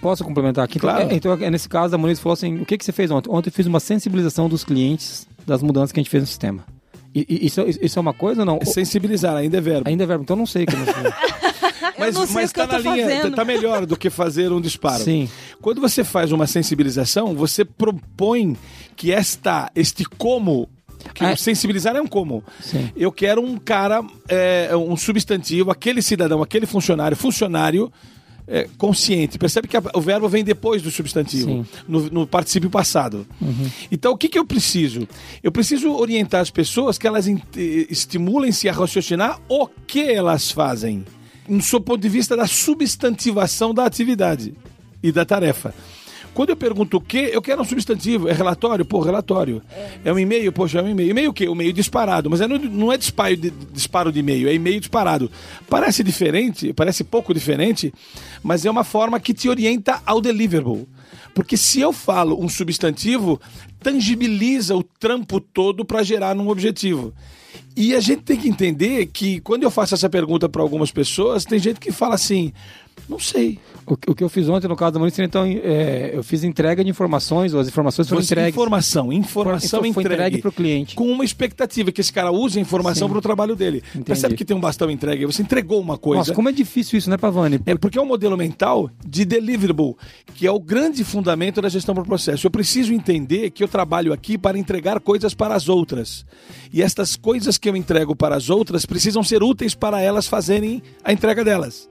[0.00, 0.78] Posso complementar aqui?
[0.78, 1.10] Então, Claro.
[1.10, 3.30] é, então, é nesse caso, a Moniz falou assim: o que, que você fez ontem?
[3.30, 6.64] Ontem eu fiz uma sensibilização dos clientes das mudanças que a gente fez no sistema.
[7.14, 8.58] E, e isso, isso é uma coisa ou não?
[8.60, 9.88] É sensibilizar, ainda é verbo.
[9.88, 10.84] Ainda é verbo, então eu não sei como
[11.96, 13.36] Mas, não sei mas o que eu tá na linha, fazendo.
[13.36, 15.02] tá melhor do que fazer um disparo.
[15.04, 15.28] Sim.
[15.62, 18.56] Quando você faz uma sensibilização, você propõe
[18.96, 20.68] que esta, este como,
[21.14, 21.36] que Ah, é.
[21.36, 22.42] sensibilizar é um como.
[22.60, 22.90] Sim.
[22.96, 27.92] Eu quero um cara, é, um substantivo, aquele cidadão, aquele funcionário, funcionário
[28.46, 29.38] é, consciente.
[29.38, 33.26] Percebe que a- o verbo vem depois do substantivo, no, no particípio passado.
[33.90, 35.08] Então, o que, que eu preciso?
[35.42, 37.36] Eu preciso orientar as pessoas que elas eh,
[37.88, 41.04] estimulem-se a raciocinar o que elas fazem,
[41.48, 44.54] no seu ponto de vista da substantivação da atividade
[45.02, 45.74] e da tarefa.
[46.34, 48.28] Quando eu pergunto o que, eu quero um substantivo.
[48.28, 48.84] É relatório?
[48.84, 49.62] Pô, relatório.
[50.04, 50.52] É um e-mail?
[50.52, 51.10] Poxa, é um e-mail.
[51.10, 51.48] E-mail o quê?
[51.48, 52.28] Um e-mail disparado.
[52.28, 55.30] Mas é, não, não é disparo de, disparo de e-mail, é e-mail disparado.
[55.70, 57.94] Parece diferente, parece pouco diferente,
[58.42, 60.88] mas é uma forma que te orienta ao deliverable.
[61.32, 63.40] Porque se eu falo um substantivo,
[63.80, 67.12] tangibiliza o trampo todo para gerar um objetivo.
[67.76, 71.44] E a gente tem que entender que quando eu faço essa pergunta para algumas pessoas,
[71.44, 72.52] tem gente que fala assim:
[73.08, 73.58] Não sei.
[73.86, 76.82] O, o que eu fiz ontem no caso da Moniz, então, é, eu fiz entrega
[76.82, 78.54] de informações, ou as informações foram Você- entregues.
[78.54, 80.14] Informação, informação Foi entregue.
[80.14, 80.94] entregue pro cliente.
[80.94, 83.82] Com uma expectativa que esse cara use a informação para o trabalho dele.
[83.90, 84.04] Entendi.
[84.04, 85.26] Percebe que tem um bastão entregue?
[85.26, 86.20] Você entregou uma coisa.
[86.20, 87.60] Nossa, como é difícil isso, né, Pavani?
[87.66, 89.96] É porque é um modelo mental de deliverable,
[90.34, 92.46] que é o grande fundamento da gestão por processo.
[92.46, 96.24] Eu preciso entender que eu trabalho aqui para entregar coisas para as outras.
[96.72, 100.82] E estas coisas que eu entrego para as outras precisam ser úteis para elas fazerem
[101.02, 101.88] a entrega delas.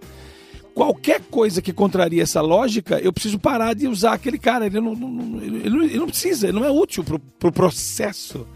[0.73, 4.65] Qualquer coisa que contraria essa lógica, eu preciso parar de usar aquele cara.
[4.65, 8.47] Ele não, não- ele ele não precisa, ele não é útil para o pro processo.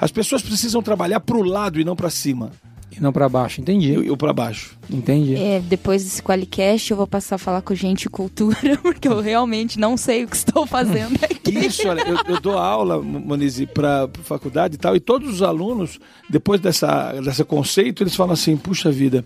[0.00, 2.52] As pessoas precisam trabalhar para o lado e não para cima.
[2.98, 3.92] E não pra baixo, entendi.
[3.92, 4.76] E, e para baixo.
[4.90, 5.36] Entendi.
[5.36, 9.20] É, depois desse Qualicast, eu vou passar a falar com gente de cultura, porque eu
[9.20, 11.58] realmente não sei o que estou fazendo aqui.
[11.58, 15.98] Isso, olha, eu, eu dou aula, Monize, para faculdade e tal, e todos os alunos,
[16.28, 19.24] depois dessa, dessa conceito, eles falam assim: puxa vida,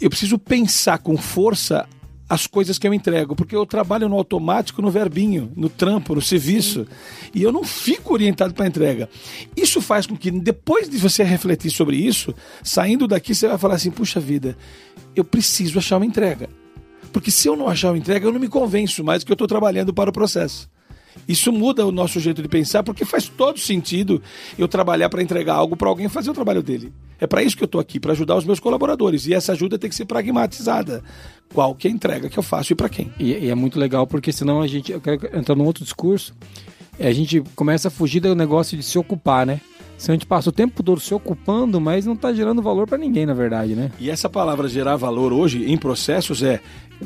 [0.00, 1.86] eu preciso pensar com força
[2.28, 6.22] as coisas que eu entrego, porque eu trabalho no automático, no verbinho, no trampo, no
[6.22, 6.86] serviço,
[7.34, 9.08] e eu não fico orientado para entrega.
[9.56, 13.74] Isso faz com que, depois de você refletir sobre isso, saindo daqui, você vai falar
[13.74, 14.56] assim: puxa vida,
[15.14, 16.48] eu preciso achar uma entrega.
[17.12, 19.46] Porque se eu não achar uma entrega, eu não me convenço mais que eu estou
[19.46, 20.68] trabalhando para o processo.
[21.28, 24.20] Isso muda o nosso jeito de pensar, porque faz todo sentido
[24.58, 26.92] eu trabalhar para entregar algo para alguém fazer o trabalho dele.
[27.20, 29.26] É para isso que eu estou aqui, para ajudar os meus colaboradores.
[29.26, 31.02] E essa ajuda tem que ser pragmatizada.
[31.52, 33.12] Qual que é a entrega que eu faço e para quem?
[33.18, 34.92] E, e é muito legal, porque senão a gente.
[34.92, 36.34] Eu quero entrar num outro discurso.
[36.98, 39.60] é, A gente começa a fugir do negócio de se ocupar, né?
[39.96, 42.98] Se a gente passa o tempo todo se ocupando, mas não tá gerando valor pra
[42.98, 43.92] ninguém, na verdade, né?
[44.00, 46.60] E essa palavra gerar valor hoje em processos é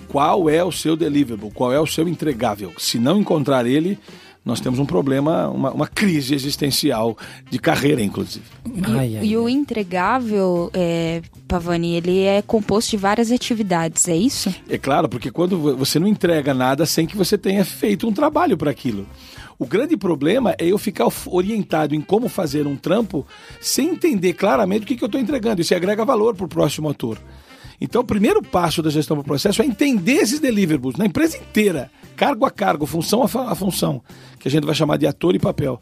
[0.09, 2.72] qual é o seu deliverable, qual é o seu entregável.
[2.79, 3.98] Se não encontrar ele,
[4.44, 7.16] nós temos um problema, uma, uma crise existencial
[7.51, 8.44] de carreira, inclusive.
[8.85, 14.55] Ai, ai, E o entregável, é, Pavani, ele é composto de várias atividades, é isso?
[14.68, 18.12] É claro, porque quando vo- você não entrega nada sem que você tenha feito um
[18.12, 19.07] trabalho para aquilo.
[19.59, 23.27] O grande problema é eu ficar orientado em como fazer um trampo
[23.61, 25.61] sem entender claramente o que, que eu estou entregando.
[25.61, 27.18] Isso agrega valor para o próximo ator.
[27.81, 31.91] Então, o primeiro passo da gestão do processo é entender esses deliverables na empresa inteira,
[32.17, 34.03] cargo a cargo, função a, a função,
[34.38, 35.81] que a gente vai chamar de ator e papel.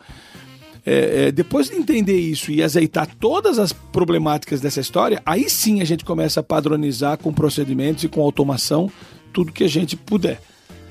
[0.85, 5.81] É, é, depois de entender isso e azeitar todas as problemáticas dessa história, aí sim
[5.81, 8.89] a gente começa a padronizar com procedimentos e com automação
[9.33, 10.41] tudo que a gente puder.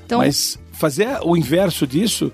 [0.04, 2.30] Então, Mas fazer o inverso disso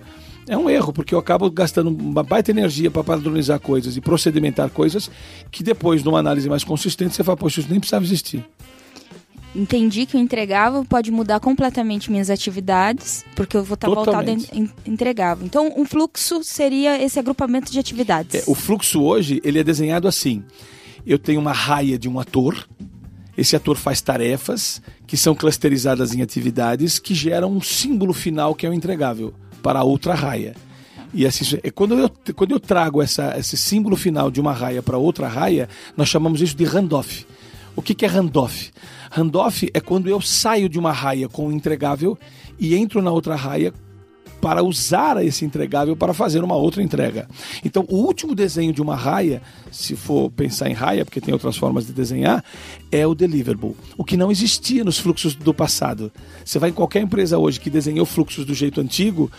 [0.49, 4.69] é um erro, porque eu acabo gastando uma baita energia para padronizar coisas e procedimentar
[4.71, 5.11] coisas
[5.51, 8.45] que depois, numa análise mais consistente, você fala, poxa, isso nem precisava existir.
[9.55, 14.71] Entendi que o entregável pode mudar completamente minhas atividades, porque eu vou estar voltado em,
[14.87, 15.45] entregável.
[15.45, 18.47] Então, um fluxo seria esse agrupamento de atividades.
[18.47, 20.43] É, o fluxo hoje, ele é desenhado assim.
[21.07, 22.67] Eu tenho uma raia de um ator,
[23.37, 28.67] esse ator faz tarefas que são clusterizadas em atividades que geram um símbolo final que
[28.67, 30.55] é o entregável para a outra raia.
[31.15, 34.83] E assim, é quando eu, quando eu trago essa, esse símbolo final de uma raia
[34.83, 37.27] para outra raia, nós chamamos isso de handoff.
[37.77, 38.71] O que, que é handoff?
[39.14, 42.18] Handoff é quando eu saio de uma raia com o entregável
[42.59, 43.72] e entro na outra raia
[44.42, 47.29] para usar esse entregável para fazer uma outra entrega.
[47.64, 51.57] Então, o último desenho de uma raia, se for pensar em raia, porque tem outras
[51.57, 52.44] formas de desenhar,
[52.90, 53.77] é o deliverable.
[53.96, 56.11] O que não existia nos fluxos do passado.
[56.44, 59.31] Você vai em qualquer empresa hoje que desenhou fluxos do jeito antigo,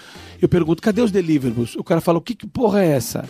[0.42, 1.76] eu pergunto, cadê os deliverables?
[1.76, 3.28] O cara fala, o que, que porra é essa?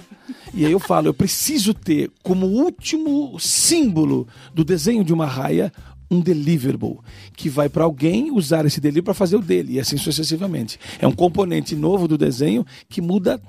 [0.53, 5.73] E aí eu falo, eu preciso ter como último símbolo do desenho de uma raia
[6.13, 6.99] um deliverable
[7.36, 10.80] que vai para alguém usar esse delivery para fazer o dele e assim sucessivamente.
[10.99, 13.41] É um componente novo do desenho que muda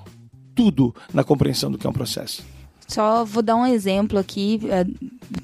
[0.53, 2.43] tudo na compreensão do que é um processo.
[2.87, 4.85] Só vou dar um exemplo aqui é,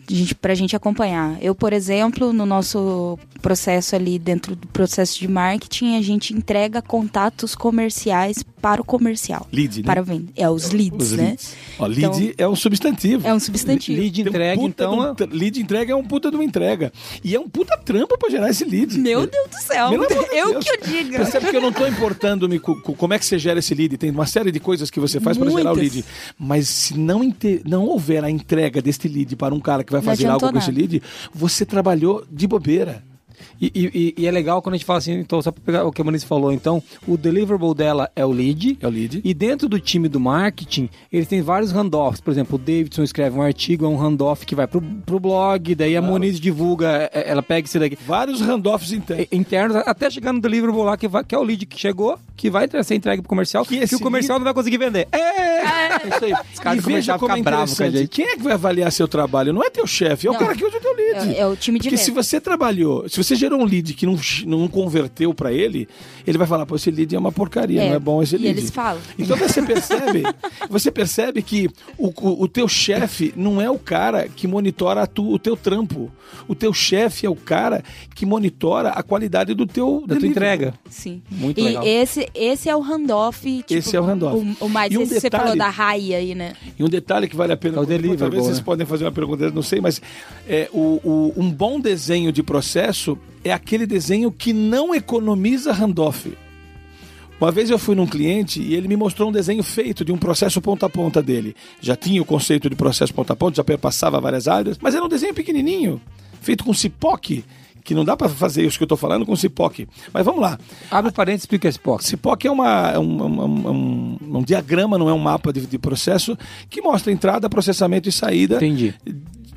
[0.07, 1.41] gente, pra gente acompanhar.
[1.41, 6.81] Eu, por exemplo, no nosso processo ali, dentro do processo de marketing, a gente entrega
[6.81, 9.47] contatos comerciais para o comercial.
[9.51, 9.83] Lead, né?
[9.83, 10.31] Para vender.
[10.35, 11.23] É, os leads, Os né?
[11.29, 11.55] leads.
[11.79, 13.27] Ó, lead é um substantivo.
[13.27, 13.99] É um substantivo.
[13.99, 14.99] Lead um entrega, puta então.
[14.99, 16.93] um lead entrega é um puta de uma entrega.
[17.23, 18.97] E é um puta trampo para gerar esse lead.
[18.99, 19.89] Meu Deus do céu.
[19.89, 20.65] Pelo amor de eu Deus.
[20.65, 21.17] que eu diga.
[21.17, 23.97] Percebe que eu não estou importando-me com, com como é que você gera esse lead.
[23.97, 26.05] Tem uma série de coisas que você faz para gerar o lead.
[26.37, 27.21] Mas se não,
[27.65, 30.71] não houver a entrega deste lead para um cara que vai fazer algo com esse
[30.71, 30.79] nada.
[30.79, 31.01] lead,
[31.33, 33.03] você trabalhou de bobeira.
[33.61, 33.71] E,
[34.17, 36.01] e- e é legal quando a gente fala assim, então, só pra pegar o que
[36.01, 38.77] a Moniz falou, então, o deliverable dela é o lead.
[38.81, 39.21] É o lead.
[39.23, 42.19] E dentro do time do marketing, eles têm vários handoffs.
[42.21, 45.75] Por exemplo, o Davidson escreve um artigo, é um handoff que vai pro, pro blog,
[45.75, 47.97] daí a Moniz divulga, é- ela pega esse daqui.
[48.05, 49.27] Vários handoffs internos.
[49.31, 52.17] É, internos, até chegar no deliverable lá, que, vai- que é o lead que chegou,
[52.35, 55.07] que vai ser entregue pro comercial, Que que, o comercial não vai conseguir vender.
[55.11, 56.33] É, é isso aí.
[56.33, 58.07] Os E caras veja comercial como é ficam bravos com a gente.
[58.07, 59.53] Quem é que vai avaliar seu trabalho?
[59.53, 60.39] Não é teu chefe, é o Não.
[60.39, 61.35] cara que usa o teu lead.
[61.35, 62.23] É, é o time de Porque se venda.
[62.23, 65.87] você trabalhou, se Se você gerou um lead que não, não converteu para ele,
[66.25, 68.39] ele vai falar, pô, esse lead é uma porcaria, É, não é bom esse e
[68.39, 68.59] lead.
[68.59, 69.01] eles falam.
[69.17, 70.23] Então você percebe,
[70.69, 75.07] você percebe que o, o, o teu chefe não é o cara que monitora a
[75.07, 76.11] tu- o teu trampo.
[76.47, 77.83] O teu chefe é o cara
[78.15, 80.29] que monitora a qualidade do teu Da tua delivery.
[80.31, 80.73] entrega.
[80.89, 81.21] Sim.
[81.29, 81.83] Muito e legal.
[81.85, 83.41] esse, esse é o handoff.
[83.63, 84.55] Tipo, Esse é o handoff.
[84.61, 86.53] O, o mais, E um que você detalhe- falou da raia aí, né?
[86.77, 87.77] E um detalhe que vale a pena.
[87.77, 88.63] É o deliverable, Talvez vocês né?
[88.63, 90.01] podem fazer uma pergunta, não sei, mas
[90.47, 96.35] é, o, o- um bom desenho de processo é aquele desenho que não economiza handoff.
[97.39, 100.17] Uma vez eu fui num cliente e ele me mostrou um desenho feito de um
[100.17, 101.55] processo ponta a ponta dele.
[101.81, 105.03] Já tinha o conceito de processo ponta a ponta, já perpassava várias áreas, mas era
[105.03, 105.99] um desenho pequenininho,
[106.39, 107.43] feito com cipoque,
[107.83, 109.87] que não dá para fazer isso que eu estou falando com cipoque.
[110.13, 110.59] Mas vamos lá.
[110.91, 112.03] Abre o parênteses e explica POC.
[112.05, 115.61] Cipoc é uma, é um, um- um- um- um diagrama, não é um mapa de,
[115.65, 116.37] de processo,
[116.69, 118.93] que mostra entrada, processamento e saída Entendi.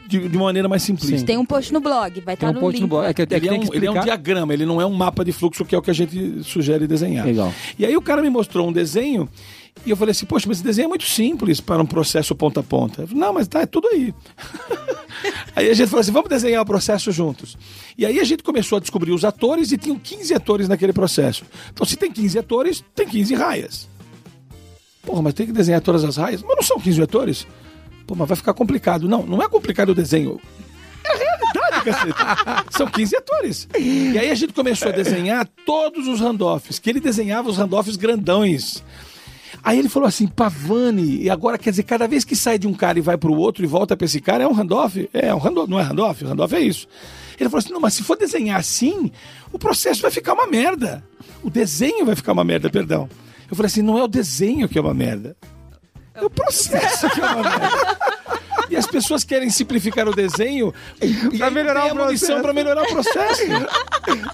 [0.06, 1.18] De, de maneira mais simplista.
[1.18, 1.24] Sim.
[1.24, 2.82] Tem um post no blog, vai Tem estar um no post link.
[2.82, 3.06] no blog.
[3.06, 4.86] É que, é que Ele é, um, que ele é um diagrama, ele não é
[4.86, 7.26] um mapa de fluxo, que é o que a gente sugere desenhar.
[7.26, 7.52] Legal.
[7.78, 9.28] E aí o cara me mostrou um desenho
[9.84, 12.60] e eu falei assim, poxa, mas esse desenho é muito simples para um processo ponta
[12.60, 13.02] a ponta.
[13.02, 14.14] Eu falei, não, mas tá, é tudo aí.
[15.54, 17.56] aí a gente falou assim, vamos desenhar o processo juntos.
[17.98, 21.44] E aí a gente começou a descobrir os atores e tinham 15 atores naquele processo.
[21.72, 23.88] Então se tem 15 atores, tem 15 raias.
[25.02, 26.42] Porra, mas tem que desenhar todas as raias?
[26.42, 27.46] Mas não são 15 atores?
[28.06, 29.08] Pô, mas vai ficar complicado.
[29.08, 30.40] Não, não é complicado o desenho.
[31.04, 32.76] É a realidade, cacete.
[32.76, 33.68] São 15 atores.
[33.78, 37.96] E aí a gente começou a desenhar todos os handoffs, que ele desenhava os handoffs
[37.96, 38.82] grandões.
[39.62, 42.74] Aí ele falou assim, Pavani, e agora quer dizer, cada vez que sai de um
[42.74, 45.08] cara e vai pro outro e volta pra esse cara, é um handoff?
[45.12, 46.24] É, um handoff, não é handoff?
[46.24, 46.86] Handoff é isso.
[47.40, 49.10] Ele falou assim, não, mas se for desenhar assim,
[49.52, 51.02] o processo vai ficar uma merda.
[51.42, 53.08] O desenho vai ficar uma merda, perdão.
[53.50, 55.36] Eu falei assim, não é o desenho que é uma merda.
[56.14, 57.98] É o processo que merda.
[58.70, 60.72] E as pessoas querem simplificar o desenho
[61.02, 62.42] e Pra aí melhorar o a munição processo.
[62.42, 63.42] para melhorar o processo.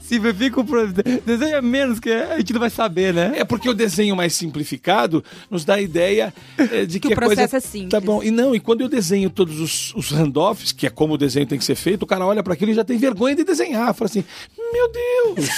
[0.03, 0.87] Simplifica o pro...
[1.27, 3.33] Desenha menos, que a gente não vai saber, né?
[3.37, 7.17] É porque o desenho mais simplificado nos dá a ideia eh, de que, o a
[7.17, 7.91] coisa processo é simples.
[7.91, 8.23] Tá bom.
[8.23, 11.47] E não, e quando eu desenho todos os, os handoffs, que é como o desenho
[11.47, 13.93] tem que ser feito, o cara olha para aquilo e já tem vergonha de desenhar.
[13.95, 14.25] Fala assim:
[14.73, 15.49] Meu Deus!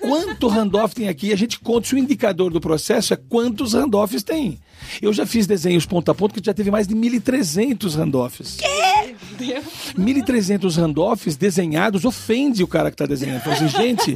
[0.00, 1.32] quanto handoff tem aqui?
[1.32, 4.58] A gente conta se o indicador do processo é quantos handoffs tem.
[5.00, 8.56] Eu já fiz desenhos ponto a ponto que já teve mais de 1.300 handoffs.
[8.58, 9.14] Quê?
[9.98, 13.40] 1.300 handoffs desenhados ofende o cara que está desenhando.
[13.42, 14.14] Fala assim, gente,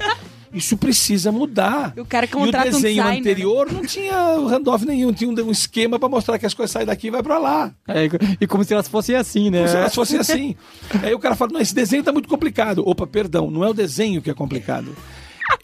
[0.52, 1.92] isso precisa mudar.
[1.96, 5.31] E o cara E contrata o um desenho designer, anterior não tinha handoff nenhum, tinha
[5.31, 7.72] um, um esquema para mostrar que as coisas saem daqui e vai para lá.
[7.87, 8.09] É,
[8.40, 9.59] e como se elas fossem assim, né?
[9.59, 10.57] Como se elas fossem assim.
[11.02, 12.83] Aí o cara fala, não, esse desenho tá muito complicado.
[12.87, 14.94] Opa, perdão, não é o desenho que é complicado.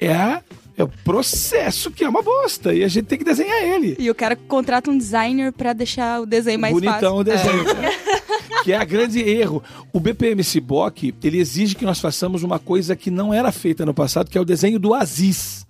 [0.00, 0.42] É, a-
[0.76, 2.74] é o processo que é uma bosta.
[2.74, 3.96] E a gente tem que desenhar ele.
[3.98, 7.16] E o cara contrata um designer pra deixar o desenho mais Bonitão fácil.
[7.16, 7.64] o desenho.
[8.62, 9.62] Que é a grande erro.
[9.92, 13.92] O BPM Ciboc, ele exige que nós façamos uma coisa que não era feita no
[13.92, 15.66] passado, que é o desenho do Aziz.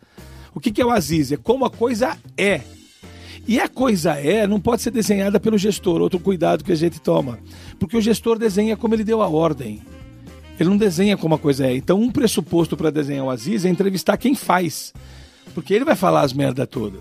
[0.54, 1.32] O que, que é o Aziz?
[1.32, 2.60] É como a coisa é.
[3.48, 7.00] E a coisa é, não pode ser desenhada pelo gestor, outro cuidado que a gente
[7.00, 7.40] toma.
[7.80, 9.82] Porque o gestor desenha como ele deu a ordem.
[10.58, 11.76] Ele não desenha como a coisa é.
[11.76, 14.92] Então, um pressuposto para desenhar o Aziz é entrevistar quem faz.
[15.54, 17.00] Porque ele vai falar as merda toda.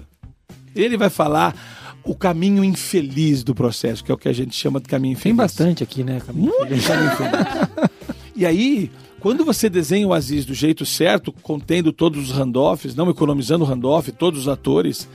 [0.76, 1.56] Ele vai falar
[2.04, 5.24] o caminho infeliz do processo, que é o que a gente chama de caminho infeliz.
[5.24, 6.22] Tem bastante aqui, né?
[6.34, 7.94] Muito caminho infeliz.
[8.36, 8.89] E aí,
[9.20, 13.68] quando você desenha o Aziz do jeito certo, contendo todos os handoffs, não economizando o
[13.68, 15.08] handoff, todos os atores,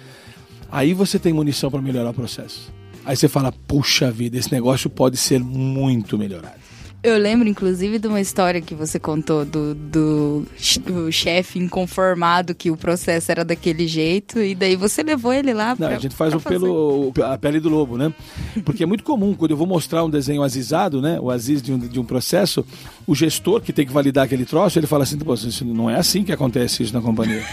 [0.70, 2.72] aí você tem munição para melhorar o processo.
[3.04, 6.67] Aí você fala, puxa vida, esse negócio pode ser muito melhorado.
[7.00, 10.46] Eu lembro, inclusive, de uma história que você contou do, do,
[10.84, 15.70] do chefe inconformado que o processo era daquele jeito, e daí você levou ele lá
[15.70, 18.12] Não, pra, a gente faz o pelo, a pele do lobo, né?
[18.64, 21.20] Porque é muito comum, quando eu vou mostrar um desenho azizado, né?
[21.20, 22.66] O aziz de um, de um processo,
[23.06, 25.96] o gestor que tem que validar aquele troço, ele fala assim, Pô, isso não é
[25.96, 27.44] assim que acontece isso na companhia.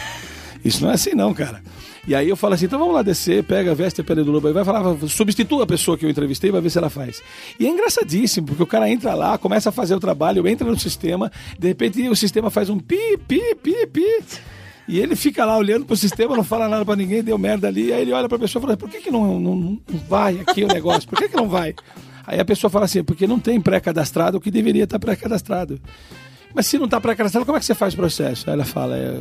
[0.63, 1.61] Isso não é assim não, cara.
[2.07, 4.47] E aí eu falo assim, então vamos lá descer, pega, veste a pele do lobo
[4.47, 7.21] aí, vai falar, substitua a pessoa que eu entrevistei, vai ver se ela faz.
[7.59, 10.79] E é engraçadíssimo, porque o cara entra lá, começa a fazer o trabalho, entra no
[10.79, 14.23] sistema, de repente o sistema faz um pi, pi, pi, pi.
[14.87, 17.91] E ele fica lá olhando pro sistema, não fala nada pra ninguém, deu merda ali.
[17.91, 20.63] Aí ele olha pra pessoa e fala, por que, que não, não, não vai aqui
[20.63, 21.09] o negócio?
[21.09, 21.73] Por que, que não vai?
[22.27, 25.81] Aí a pessoa fala assim, porque não tem pré-cadastrado o que deveria estar pré-cadastrado.
[26.53, 28.47] Mas se não está pré-cadastrado, como é que você faz o processo?
[28.47, 29.19] Aí ela fala, é,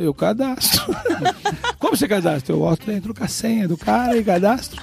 [0.00, 0.94] eu cadastro.
[1.78, 2.54] como você cadastra?
[2.54, 4.82] Eu boto dentro com a senha do cara e cadastro.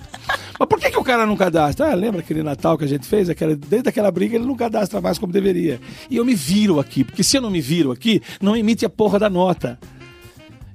[0.60, 1.92] Mas por que, que o cara não cadastra?
[1.92, 3.30] Ah, lembra aquele Natal que a gente fez?
[3.30, 5.80] Aquela, desde aquela briga ele não cadastra mais como deveria.
[6.10, 8.90] E eu me viro aqui, porque se eu não me viro aqui, não emite a
[8.90, 9.80] porra da nota.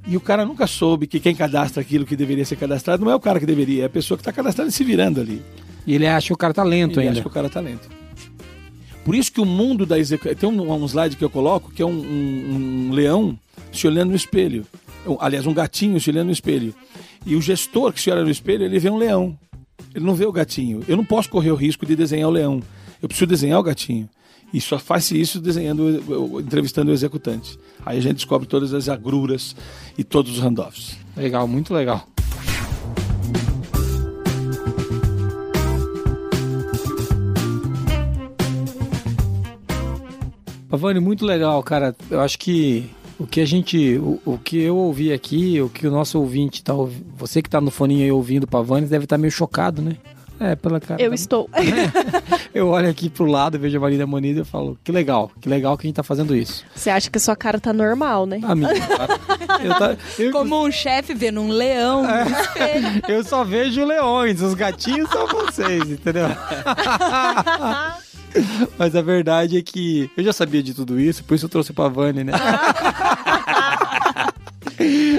[0.06, 3.14] E o cara nunca soube que quem cadastra aquilo que deveria ser cadastrado não é
[3.14, 5.42] o cara que deveria, é a pessoa que está cadastrando e se virando ali.
[5.86, 7.12] E ele acha que o cara tá lento Ele ainda.
[7.12, 7.88] acha que o cara tá lento.
[9.04, 10.34] Por isso que o mundo da execução.
[10.34, 13.36] Tem um, um slide que eu coloco que é um, um, um leão
[13.72, 14.66] se olhando no espelho.
[15.20, 16.74] Aliás, um gatinho se olhando no espelho.
[17.24, 19.38] E o gestor que se olha no espelho, ele vê um leão.
[19.94, 20.82] Ele não vê o gatinho.
[20.86, 22.62] Eu não posso correr o risco de desenhar o leão.
[23.00, 24.08] Eu preciso desenhar o gatinho.
[24.52, 27.58] E só faz isso desenhando, entrevistando o executante.
[27.84, 29.56] Aí a gente descobre todas as agruras
[29.96, 30.96] e todos os handoffs.
[31.16, 32.06] Legal, muito legal.
[40.68, 41.94] Pavani, muito legal, cara.
[42.10, 42.88] Eu acho que
[43.18, 46.62] o que a gente, o, o que eu ouvi aqui, o que o nosso ouvinte
[46.62, 49.96] tá ouvindo, você que tá no foninho aí ouvindo Pavani, deve estar meio chocado, né?
[50.40, 51.00] É, pela cara.
[51.00, 51.48] Eu da- estou.
[52.52, 55.48] Eu olho aqui pro lado, vejo a Marina Moniz e eu falo, que legal, que
[55.48, 56.64] legal que a gente tá fazendo isso.
[56.74, 58.40] Você acha que sua cara tá normal, né?
[58.42, 58.78] Ah, mentira.
[59.64, 62.24] eu, tá, eu, Como um chefe vendo um leão É.
[62.24, 63.02] no espelho.
[63.08, 66.26] eu só vejo leões, os gatinhos são vocês, entendeu?
[68.78, 71.72] Mas a verdade é que eu já sabia de tudo isso, por isso eu trouxe
[71.72, 72.32] pra Vani, né?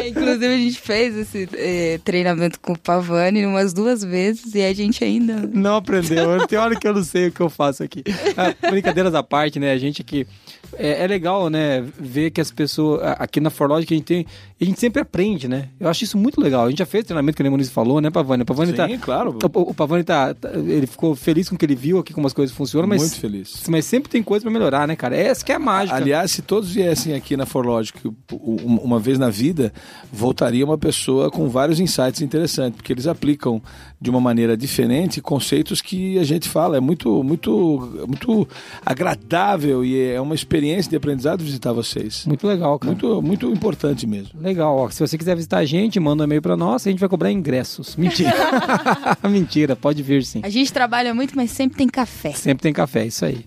[0.08, 4.74] Inclusive, a gente fez esse eh, treinamento com o Pavani umas duas vezes e a
[4.74, 5.50] gente ainda.
[5.54, 6.46] Não aprendeu.
[6.48, 8.04] Tem hora que eu não sei o que eu faço aqui.
[8.36, 9.72] Ah, brincadeiras à parte, né?
[9.72, 10.28] A gente aqui.
[10.76, 11.86] É, é legal, né?
[12.00, 13.02] Ver que as pessoas.
[13.20, 14.26] Aqui na Forlogic a gente tem.
[14.64, 15.70] A gente sempre aprende, né?
[15.80, 16.66] Eu acho isso muito legal.
[16.66, 18.44] A gente já fez treinamento que o Muniz falou, né, Pavani?
[18.44, 18.88] O Pavani Sim, tá.
[18.98, 19.38] claro.
[19.44, 22.26] O, o Pavani tá, tá- Ele ficou feliz com o que ele viu aqui, como
[22.26, 23.02] as coisas funcionam, mas.
[23.02, 23.64] Muito feliz.
[23.68, 25.16] Mas sempre tem coisa pra melhorar, né, cara?
[25.16, 25.98] Essa que é a mágica.
[25.98, 28.00] Aliás, se todos viessem aqui na Forlogic
[28.32, 29.74] uma vez na vida,
[30.12, 33.62] voltaria uma pessoa com vários insights interessantes, porque eles aplicam
[34.00, 36.78] de uma maneira diferente conceitos que a gente fala.
[36.78, 38.48] É muito, muito, muito
[38.86, 42.26] agradável e é uma experiência de aprendizado visitar vocês.
[42.26, 42.92] Muito legal, cara.
[42.92, 44.40] Muito, muito importante mesmo.
[44.40, 44.90] Legal, ó.
[44.90, 47.32] Se você quiser visitar a gente, manda um e-mail pra nós, a gente vai cobrar
[47.32, 47.96] ingressos.
[47.98, 48.34] Mentira.
[49.30, 50.42] Mentira, pode vir sim.
[50.44, 52.32] A gente trabalha muito, mas sempre tem café.
[52.32, 53.46] Sempre tem café, isso aí.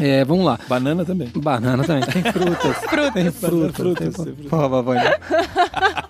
[0.00, 0.58] É, vamos lá.
[0.68, 1.30] Banana também.
[1.36, 2.02] Banana também.
[2.04, 2.76] Tem frutas.
[3.14, 3.76] Tem frutas.
[3.76, 4.12] frutas, Tem...
[4.12, 4.46] frutas.
[4.46, 5.00] Porra, Vavani.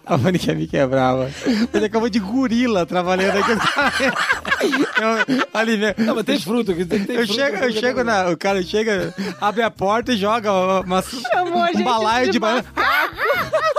[0.07, 1.31] A Vani quer me quebrar, mano.
[1.73, 3.53] Você acabou de gorila trabalhando aqui.
[4.65, 5.95] Eu, ali mesmo.
[5.99, 6.73] Não, mas tem fruta.
[6.73, 8.31] Tem, tem Eu fruta, chego, eu chego na.
[8.31, 12.65] O cara chega, abre a porta e joga uma, Chamou um balaio de de banana.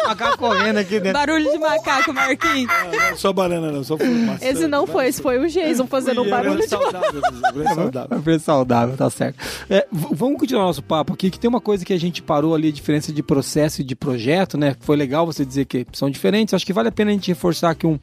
[0.06, 1.14] Macaco correndo aqui dentro.
[1.14, 2.68] Barulho de macaco, Marquinhos.
[2.68, 4.12] Não, não, só banana não, só fruta.
[4.14, 7.22] maçã, Esse não foi, esse foi o Jason fazendo um eu, barulho é de saudável,
[7.66, 8.18] é saudável.
[8.18, 9.38] Empresa saudável, tá certo.
[9.70, 12.67] É, vamos continuar nosso papo aqui, que tem uma coisa que a gente parou ali,
[12.69, 14.75] a diferença de processo e de projeto, né?
[14.81, 16.53] Foi legal você dizer que são diferentes.
[16.53, 17.99] Acho que vale a pena a gente reforçar que um,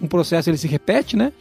[0.00, 1.32] um processo ele se repete, né?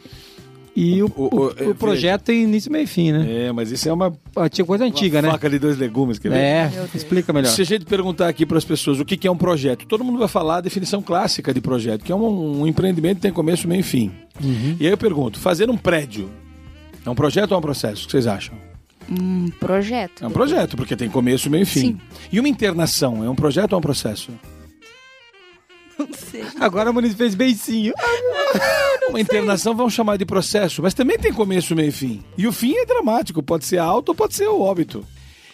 [0.77, 1.73] E o, O- o- o- o veja.
[1.75, 3.45] projeto tem início, meio e fim, né?
[3.47, 5.31] É, mas isso é uma, Ah, Tinha coisa antiga, uma né?
[5.31, 6.37] faca de dois legumes, quer ver?
[6.37, 7.47] É, explica melhor.
[7.49, 10.03] Se a gente perguntar aqui para as pessoas o que que é um projeto, todo
[10.03, 13.31] mundo vai falar a definição clássica de projeto, que é um, um empreendimento que tem
[13.31, 14.11] começo, meio e fim.
[14.43, 14.75] Uhum.
[14.77, 16.29] E aí eu pergunto, fazer um prédio
[17.05, 18.03] é um projeto ou é um processo?
[18.03, 18.64] O que vocês acham?
[19.09, 20.23] Um projeto.
[20.23, 21.79] É um projeto, porque tem começo, meio e fim.
[21.79, 22.01] Sim.
[22.31, 24.31] E uma internação é um projeto ou é um processo?
[25.97, 26.43] Não sei.
[26.59, 27.93] Agora a Muniz fez beicinho.
[29.07, 32.23] Uma internação vamos chamar de processo, mas também tem começo, meio e fim.
[32.37, 35.05] E o fim é dramático, pode ser alto ou pode ser o óbito.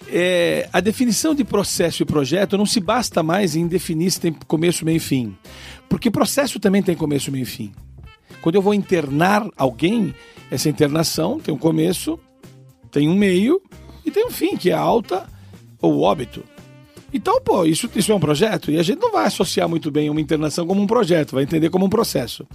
[0.07, 4.33] É, a definição de processo e projeto não se basta mais em definir se tem
[4.47, 5.37] começo, meio e fim.
[5.87, 7.71] Porque processo também tem começo, meio e fim.
[8.41, 10.15] Quando eu vou internar alguém,
[10.49, 12.19] essa internação tem um começo,
[12.91, 13.61] tem um meio
[14.05, 15.27] e tem um fim, que é a alta
[15.81, 16.43] ou óbito.
[17.13, 20.09] Então, pô, isso, isso é um projeto e a gente não vai associar muito bem
[20.09, 22.47] uma internação como um projeto, vai entender como um processo.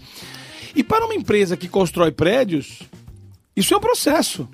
[0.75, 2.81] E para uma empresa que constrói prédios,
[3.55, 4.49] isso é um processo.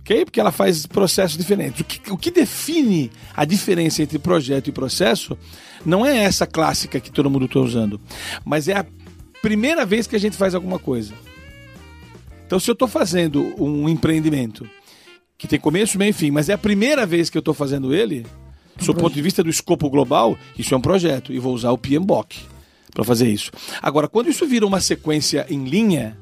[0.00, 0.24] Ok?
[0.24, 1.80] Porque ela faz processos diferentes.
[1.80, 5.38] O que, o que define a diferença entre projeto e processo
[5.84, 8.00] não é essa clássica que todo mundo está usando,
[8.44, 8.86] mas é a
[9.40, 11.14] primeira vez que a gente faz alguma coisa.
[12.52, 14.68] Então, se eu estou fazendo um empreendimento
[15.38, 17.94] que tem começo, meio e fim, mas é a primeira vez que eu estou fazendo
[17.94, 18.26] ele,
[18.76, 21.78] do ponto de vista do escopo global, isso é um projeto e vou usar o
[21.78, 22.40] PMBOK
[22.92, 23.50] para fazer isso.
[23.80, 26.18] Agora, quando isso vira uma sequência em linha,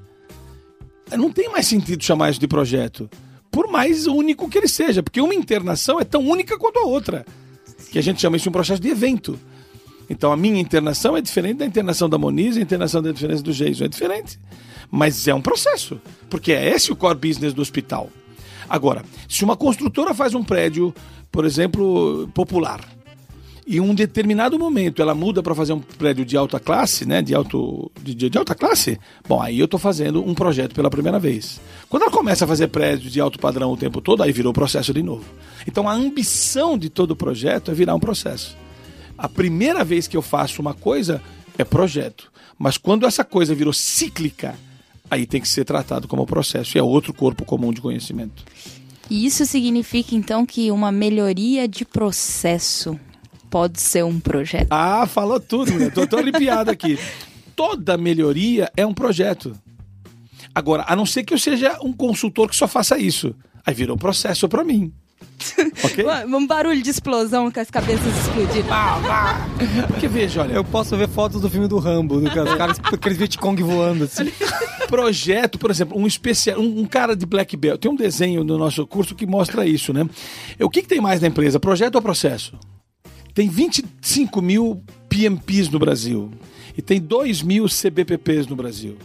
[1.19, 3.11] não tem mais sentido chamar isso de projeto,
[3.51, 7.27] por mais único que ele seja, porque uma internação é tão única quanto a outra,
[7.91, 9.37] que a gente chama isso de um processo de evento.
[10.09, 13.53] Então a minha internação é diferente da internação da Moniz, a internação da diferença do
[13.53, 14.39] Jason é diferente.
[14.91, 18.11] Mas é um processo, porque é esse o core business do hospital.
[18.69, 20.95] Agora, se uma construtora faz um prédio,
[21.31, 22.81] por exemplo, popular,
[23.67, 27.23] e em um determinado momento ela muda para fazer um prédio de alta classe, né,
[27.23, 30.91] de, alto, de, de- de alta classe, bom, aí eu estou fazendo um projeto pela
[30.91, 31.61] primeira vez.
[31.89, 34.93] Quando ela começa a fazer prédios de alto padrão o tempo todo, aí virou processo
[34.93, 35.25] de novo.
[35.69, 38.57] Então a ambição de todo projeto é virar um processo.
[39.17, 41.23] A primeira vez que eu faço uma coisa
[41.57, 44.57] é projeto, mas quando essa coisa virou cíclica,
[45.11, 48.45] aí tem que ser tratado como processo, e é outro corpo comum de conhecimento.
[49.11, 52.99] E isso significa então que uma melhoria de processo
[53.51, 54.69] pode ser um projeto.
[54.71, 55.91] Ah, falou tudo, né?
[55.91, 56.97] Tô, tô arrepiado aqui.
[57.57, 59.59] Toda melhoria é um projeto.
[60.55, 63.35] Agora, a não ser que eu seja um consultor que só faça isso.
[63.67, 64.93] Aí virou um processo para mim.
[65.85, 66.05] ok?
[66.35, 68.69] Um barulho de explosão com as cabeças explodindo.
[69.89, 72.81] Porque veja, olha, Eu posso ver fotos do filme do Rambo, do cara- os caras,
[72.85, 74.31] aqueles Vietcong voando assim.
[74.89, 77.81] projeto, por exemplo, um especial, um, um cara de black belt.
[77.81, 80.09] Tem um desenho no nosso curso que mostra isso, né?
[80.61, 82.55] O que, que tem mais na empresa, projeto ou processo?
[83.35, 86.31] Tem 25 mil PMPs no Brasil
[86.77, 88.97] e tem 2 mil CBPPs no Brasil.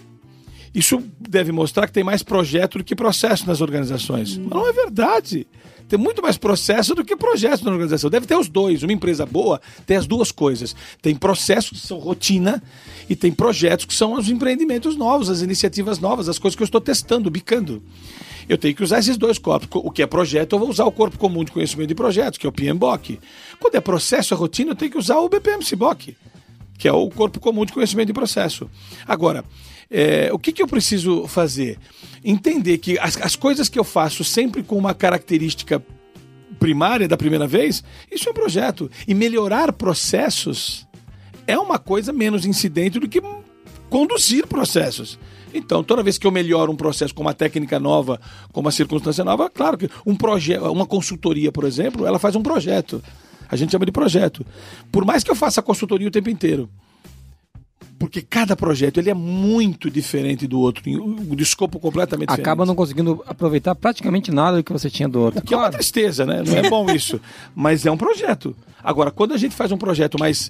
[0.73, 4.37] Isso deve mostrar que tem mais projeto do que processo nas organizações.
[4.37, 5.47] Mas não é verdade.
[5.87, 8.09] Tem muito mais processo do que projeto na organização.
[8.09, 8.81] Deve ter os dois.
[8.81, 10.75] Uma empresa boa tem as duas coisas.
[11.01, 12.61] Tem processos que são rotina
[13.09, 16.65] e tem projetos que são os empreendimentos novos, as iniciativas novas, as coisas que eu
[16.65, 17.83] estou testando, bicando.
[18.47, 19.67] Eu tenho que usar esses dois corpos.
[19.71, 22.45] O que é projeto, eu vou usar o corpo comum de conhecimento de projetos, que
[22.45, 23.19] é o PMBOK.
[23.59, 26.15] Quando é processo, é rotina, eu tenho que usar o BPM-CBOK
[26.77, 28.69] que é o corpo comum de conhecimento de processo.
[29.07, 29.43] Agora,
[29.89, 31.77] é, o que, que eu preciso fazer?
[32.23, 35.83] Entender que as, as coisas que eu faço sempre com uma característica
[36.59, 38.89] primária da primeira vez, isso é um projeto.
[39.07, 40.87] E melhorar processos
[41.47, 43.21] é uma coisa menos incidente do que
[43.89, 45.19] conduzir processos.
[45.53, 48.19] Então, toda vez que eu melhoro um processo com uma técnica nova,
[48.51, 52.43] com uma circunstância nova, claro que um projeto, uma consultoria, por exemplo, ela faz um
[52.43, 53.01] projeto.
[53.49, 54.45] A gente chama de projeto.
[54.91, 56.69] Por mais que eu faça consultoria o tempo inteiro,
[57.97, 62.45] porque cada projeto ele é muito diferente do outro, de escopo completamente diferente.
[62.45, 65.39] Acaba não conseguindo aproveitar praticamente nada do que você tinha do outro.
[65.39, 66.43] O que é uma tristeza, né?
[66.45, 67.19] Não é bom isso.
[67.55, 68.55] Mas é um projeto.
[68.83, 70.49] Agora, quando a gente faz um projeto mais,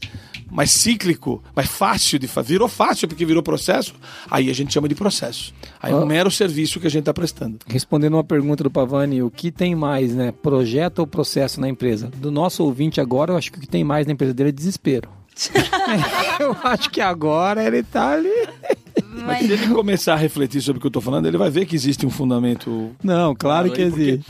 [0.52, 3.93] mais cíclico, mais fácil de fazer, virou fácil porque virou processo,
[4.30, 5.54] aí a gente chama de processo.
[5.82, 6.06] Aí é um Ah.
[6.06, 7.58] mero serviço que a gente está prestando.
[7.68, 10.32] Respondendo uma pergunta do Pavani, o que tem mais, né?
[10.32, 12.12] Projeto ou processo na empresa?
[12.18, 14.52] Do nosso ouvinte agora, eu acho que o que tem mais na empresa dele é
[14.52, 15.10] desespero.
[16.39, 18.30] eu acho que agora ele tá ali.
[19.26, 21.66] Mas se ele começar a refletir sobre o que eu estou falando, ele vai ver
[21.66, 22.91] que existe um fundamento.
[23.04, 24.26] Não, claro que existe.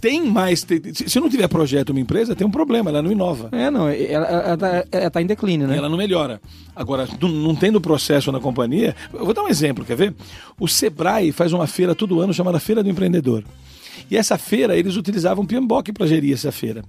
[0.00, 0.62] Tem mais.
[0.62, 3.48] tem- se não tiver projeto uma empresa, tem um problema, ela não inova.
[3.50, 4.26] É, não, ela,
[4.92, 5.76] ela, tá- em declínio, né?
[5.78, 6.40] Ela não melhora.
[6.74, 10.14] Agora, não, não tendo processo na companhia, eu vou dar um exemplo, quer ver?
[10.60, 13.42] O Sebrae faz uma feira todo ano chamada Feira do Empreendedor.
[14.10, 16.84] E essa feira, eles utilizavam PMBOK para gerir essa feira.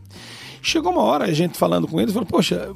[0.62, 2.70] Chegou uma hora, a gente falando com eles, falou, poxa,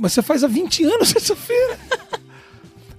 [0.00, 1.78] mas você faz há 20 anos essa feira.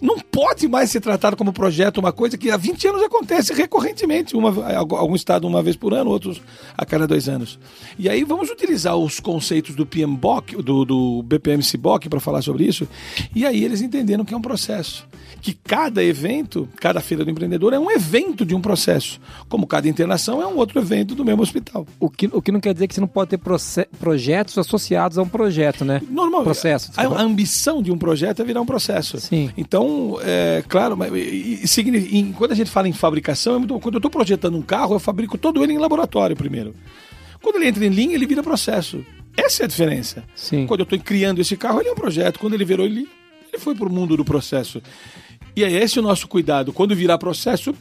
[0.02, 4.36] Não pode mais ser tratado como projeto uma coisa que há 20 anos acontece recorrentemente.
[4.36, 6.42] Uma, algum estado uma vez por ano, outros
[6.78, 7.60] a cada dois anos.
[7.98, 12.88] E aí vamos utilizar os conceitos do PMBOK, do, do BPM-CBOK para falar sobre isso.
[13.34, 15.08] E aí eles entenderam que é um processo.
[15.42, 19.20] Que cada evento, cada feira do empreendedor é um evento de um processo.
[19.48, 21.86] Como cada internação é um outro evento do mesmo hospital.
[22.00, 23.40] O que, o que não quer dizer que você não pode ter
[24.00, 26.02] projetos associados a um projeto, né?
[26.10, 26.44] Normal.
[26.44, 26.92] Processo.
[26.98, 29.20] A, a ambição de um projeto é virar um processo.
[29.20, 29.52] Sim.
[29.56, 29.85] Então,
[30.22, 33.96] é claro, mas, e- e e quando a gente fala em fabricação, é muito, quando
[33.96, 36.74] eu estou projetando um carro, eu fabrico todo ele em laboratório primeiro.
[37.42, 39.06] Quando ele entra em linha, ele vira processo.
[39.38, 40.24] Essa é a diferença.
[40.36, 40.66] Sim.
[40.66, 42.40] Quando eu estou criando esse carro, ele é um projeto.
[42.40, 43.08] Quando ele virou, ele,
[43.52, 44.82] ele foi para o mundo do processo.
[45.56, 46.72] E é esse o nosso cuidado.
[46.74, 47.74] Quando virar processo,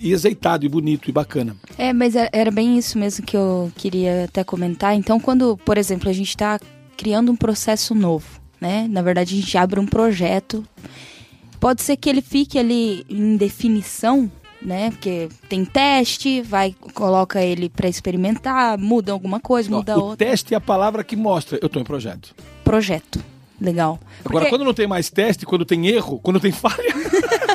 [0.00, 1.56] e azeitado, e bonito, e bacana.
[1.76, 4.94] É, mas é- era bem isso mesmo que eu queria até comentar.
[4.94, 6.58] Então, quando, por exemplo, a gente está
[6.96, 8.26] criando um processo novo,
[8.60, 8.86] né?
[8.88, 10.64] Na verdade, a gente abre um projeto.
[11.60, 14.30] Pode ser que ele fique ali em definição,
[14.62, 14.90] né?
[14.90, 20.26] Porque tem teste, vai coloca ele para experimentar, muda alguma coisa, muda o outra.
[20.26, 21.58] teste é a palavra que mostra.
[21.60, 22.34] Eu estou em projeto.
[22.64, 23.22] Projeto.
[23.60, 24.00] Legal.
[24.24, 26.94] Agora, Porque- quando não tem mais teste, quando tem erro, quando tem falha,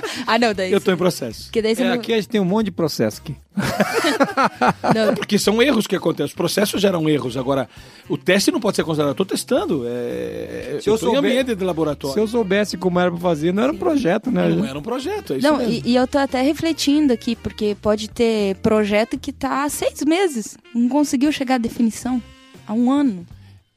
[0.28, 0.72] Ah, não, daí.
[0.72, 1.44] eu estou em processo.
[1.46, 1.94] Porque daí você É, não...
[1.96, 3.36] aqui a gente tem um monte de processo aqui.
[4.96, 6.26] não- Porque são erros que acontecem.
[6.28, 7.38] Os processos geram erros.
[7.38, 7.70] Agora,
[8.10, 9.10] o teste não pode ser considerado.
[9.10, 9.84] Eu estou testando.
[9.88, 10.80] É...
[10.82, 12.14] Se eu eu ambiente de laboratório.
[12.14, 14.48] Se eu soubesse como era pra fazer, não era um projeto, né?
[14.50, 15.74] Não era um projeto, é isso Não, mesmo.
[15.86, 20.02] e, e eu tô até refletindo aqui, porque pode ter projeto que tá há seis
[20.06, 22.22] meses, não conseguiu chegar à definição.
[22.68, 23.26] Há um ano.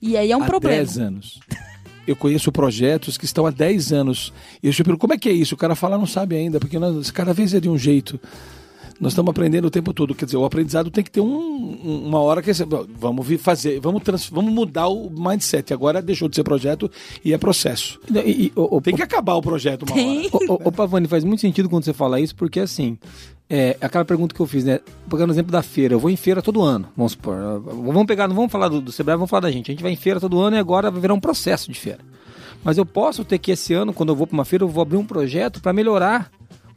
[0.00, 0.76] E aí é um há problema.
[0.76, 1.40] 10 anos.
[2.08, 4.32] Eu conheço projetos que estão há 10 anos.
[4.62, 5.54] E eu te pergunto, como é que é isso?
[5.54, 8.18] O cara fala, não sabe ainda, porque nós, cada vez é de um jeito.
[9.00, 10.14] Nós estamos aprendendo o tempo todo.
[10.14, 11.26] Quer dizer, o aprendizado tem que ter um-
[11.84, 12.54] um- uma hora que é,
[12.98, 15.72] vamos fazer, vamos, trans- vamos mudar o mindset.
[15.72, 16.90] Agora deixou de ser projeto
[17.24, 18.00] e é processo.
[18.12, 20.26] E, e, o, o, Tem que acabar o projeto uma Tem.
[20.26, 20.28] hora.
[20.48, 22.98] o, o, o Pavani, faz muito sentido quando você fala isso, porque assim,
[23.48, 24.80] é aquela pergunta que eu fiz, né?
[25.08, 27.36] Pegando o exemplo da feira, eu vou em feira todo ano, vamos supor.
[27.60, 29.70] Vamos pegar, não vamos falar do, do Sebrae, vamos falar da gente.
[29.70, 32.00] A gente vai em feira todo ano e agora vai virar um processo de feira.
[32.64, 34.82] Mas eu posso ter que esse ano, quando eu vou para uma feira, eu vou
[34.82, 36.30] abrir um projeto para melhorar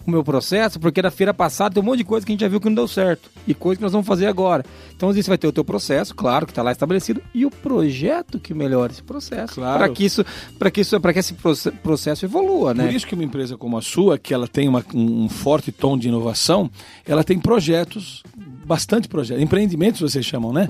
[0.06, 2.42] o meu processo, porque da feira passada tem um monte de coisa que a gente
[2.42, 3.30] já viu que não deu certo.
[3.48, 4.66] E coisa que nós vamos fazer agora.
[4.96, 8.40] Então, você vai ter o teu processo, claro, que está lá estabelecido, e o projeto
[8.40, 9.56] que melhora esse processo.
[9.56, 9.78] Claro.
[9.80, 10.26] Para que isso,
[10.58, 12.86] para que isso, para que esse proce- processo evolua, né?
[12.86, 15.98] Por isso que uma empresa como a sua, que ela tem uma- um forte tom
[15.98, 16.70] de inovação,
[17.08, 18.24] ela tem projetos,
[18.66, 20.68] bastante projetos, empreendimentos vocês chamam, né?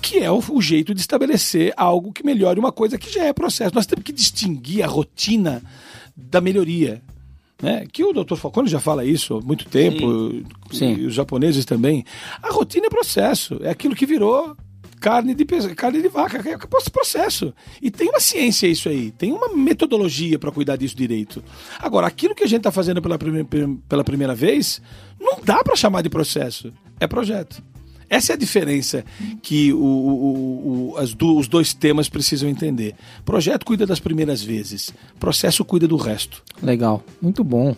[0.00, 3.32] Que é o, o jeito de estabelecer algo que melhore uma coisa que já é
[3.32, 3.74] processo.
[3.74, 5.62] Nós temos que distinguir a rotina
[6.16, 7.02] da melhoria.
[7.62, 7.86] Né?
[7.92, 8.36] Que o Dr.
[8.36, 10.32] Falcone já fala isso há muito tempo,
[10.72, 10.94] Sim.
[10.94, 12.04] e os japoneses também.
[12.42, 14.56] A rotina é processo, é aquilo que virou
[14.98, 15.44] carne de,
[15.74, 16.56] carne de vaca, é
[16.90, 17.52] processo.
[17.80, 21.42] E tem uma ciência isso aí, tem uma metodologia para cuidar disso direito.
[21.78, 23.46] Agora, aquilo que a gente está fazendo pela, prime-
[23.88, 24.80] pela primeira vez,
[25.18, 27.62] não dá para chamar de processo, é projeto.
[28.10, 29.04] Essa é a diferença
[29.40, 32.94] que o- o- o- as do- os dois temas precisam entender.
[33.24, 36.42] Projeto cuida das primeiras vezes, processo cuida do resto.
[36.62, 37.74] Legal, muito bom.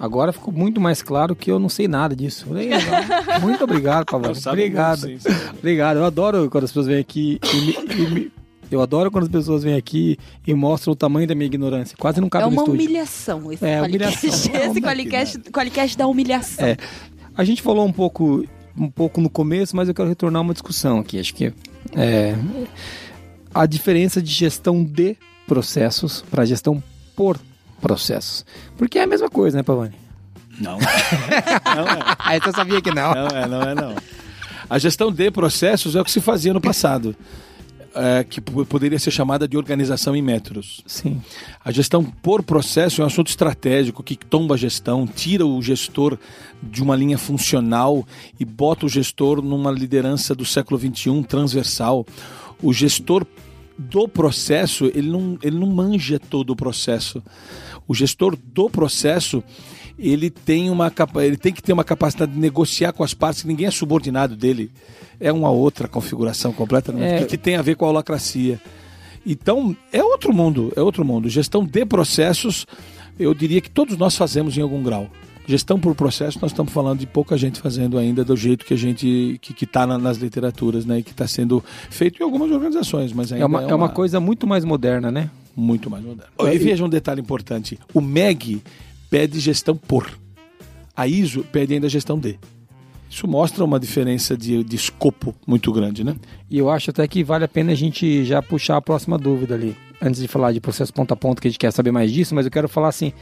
[0.00, 2.52] Agora ficou muito mais claro que eu não sei nada disso.
[2.52, 2.80] Legal.
[3.40, 4.32] Muito obrigado, Pavão.
[4.48, 5.02] Obrigado.
[5.02, 5.28] sim, sim.
[5.56, 5.98] Obrigado.
[5.98, 8.32] Eu adoro quando as pessoas vêm aqui e me, e me-
[8.72, 11.96] Eu adoro quando as pessoas vêm aqui e mostram o tamanho da minha ignorância.
[11.96, 12.82] Quase não cabe É no uma estúdio.
[12.84, 14.26] humilhação esse É, Qualicast.
[14.26, 14.54] humilhação.
[14.70, 16.66] Esse Qualicast, Qualicast da humilhação.
[16.66, 16.76] É.
[17.36, 18.44] A gente falou um pouco,
[18.76, 21.18] um pouco no começo, mas eu quero retornar uma discussão aqui.
[21.18, 21.52] Acho que
[21.94, 22.34] é
[23.54, 25.16] a diferença de gestão de
[25.46, 26.82] processos para gestão
[27.14, 27.38] por
[27.80, 28.44] processos.
[28.76, 29.94] Porque é a mesma coisa, né, Pavani?
[30.58, 30.78] Não.
[31.76, 32.16] não é.
[32.18, 33.14] Aí você sabia que não.
[33.14, 33.94] Não é, não é, não.
[34.68, 37.14] A gestão de processos é o que se fazia no passado,
[37.94, 40.82] é, que poderia ser chamada de organização em métodos.
[40.86, 41.22] Sim.
[41.64, 46.18] A gestão por processo é um assunto estratégico que tomba a gestão, tira o gestor
[46.62, 48.06] de uma linha funcional
[48.38, 52.06] e bota o gestor numa liderança do século XXI transversal.
[52.62, 53.26] O gestor
[53.76, 57.22] do processo, ele não, ele não manja todo o processo.
[57.86, 59.42] O gestor do processo,
[59.98, 63.42] ele tem, uma, capa- ele tem que ter uma capacidade de negociar com as partes,
[63.42, 64.70] que ninguém é subordinado dele.
[65.20, 67.18] É uma outra configuração completamente, É.
[67.20, 68.60] que, que tem a ver com a holacracia.
[69.26, 71.28] Então, é outro mundo, é outro mundo.
[71.28, 72.66] Gestão de processos,
[73.18, 75.08] eu diria que todos nós fazemos em algum grau.
[75.46, 78.78] Gestão por processo, nós estamos falando de pouca gente fazendo ainda do jeito que a
[78.78, 83.30] gente que está nas literaturas, né, e que está sendo feito em algumas organizações, mas
[83.30, 85.30] ainda É uma, é uma coisa muito mais moderna, né?
[85.56, 86.32] muito mais moderna.
[86.40, 88.62] É, e e- veja um detalhe importante: o MEG
[89.14, 90.10] pede gestão por,
[90.96, 92.36] a ISO pede ainda gestão de.
[93.08, 96.16] Isso mostra uma diferença de, de escopo muito grande, né?
[96.50, 99.54] E eu acho até que vale a pena a gente já puxar a próxima dúvida
[99.54, 99.76] ali.
[100.02, 102.34] Antes de falar de processo ponto a ponto, que a gente quer saber mais disso,
[102.34, 103.12] mas eu quero falar assim.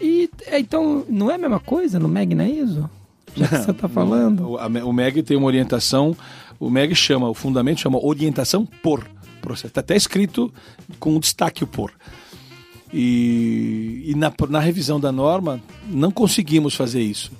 [0.00, 2.88] E é, então, não é a mesma coisa no MEG na ISO?
[3.36, 4.50] Já que você está falando.
[4.50, 6.16] O, a o MEG tem uma orientação,
[6.60, 9.04] o MEG chama, o fundamento chama orientação por
[9.42, 9.66] processo.
[9.66, 10.54] Está até escrito
[11.00, 11.90] com destaque o por.
[12.92, 17.32] E, e na, na revisão da norma, não conseguimos fazer isso.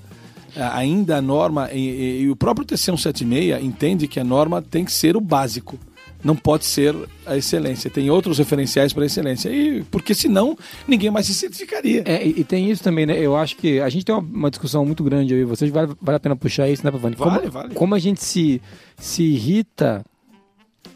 [0.72, 5.16] Ainda a norma, e, e- o próprio TC176 entende que a norma tem que ser
[5.16, 5.78] o básico.
[6.24, 6.94] Não pode ser
[7.26, 7.90] a excelência.
[7.90, 9.50] Tem outros referenciais para a excelência.
[9.50, 10.56] E, porque senão
[10.88, 12.02] ninguém mais se certificaria.
[12.06, 13.18] É, e, e tem isso também, né?
[13.18, 16.16] Eu acho que a gente tem uma, uma discussão muito grande aí, vocês vale, vale
[16.16, 17.16] a pena puxar isso, né, Pavani?
[17.16, 17.74] Vale, como, vale.
[17.74, 18.60] como a gente se,
[18.96, 20.04] se irrita,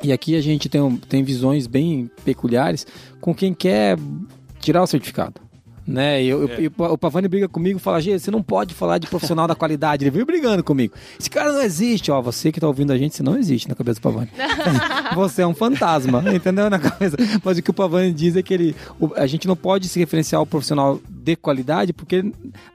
[0.03, 2.87] e aqui a gente tem, tem visões bem peculiares
[3.21, 3.99] com quem quer
[4.61, 5.41] tirar o certificado.
[5.87, 6.23] Né?
[6.23, 6.61] E eu, É.
[6.61, 9.09] e o Pa- o Pavani briga comigo e fala, Gê, você não pode falar de
[9.09, 10.05] profissional da qualidade.
[10.05, 10.95] Ele veio brigando comigo.
[11.19, 12.21] Esse cara não existe, ó.
[12.23, 14.31] Você que tá ouvindo a gente, você não existe na cabeça do Pavani.
[15.17, 16.71] você é um fantasma, entendeu?
[16.71, 17.17] Na cabeça.
[17.43, 19.99] Mas o que o Pavani diz é que ele, o- a gente não pode se
[19.99, 22.25] referenciar ao profissional de qualidade, porque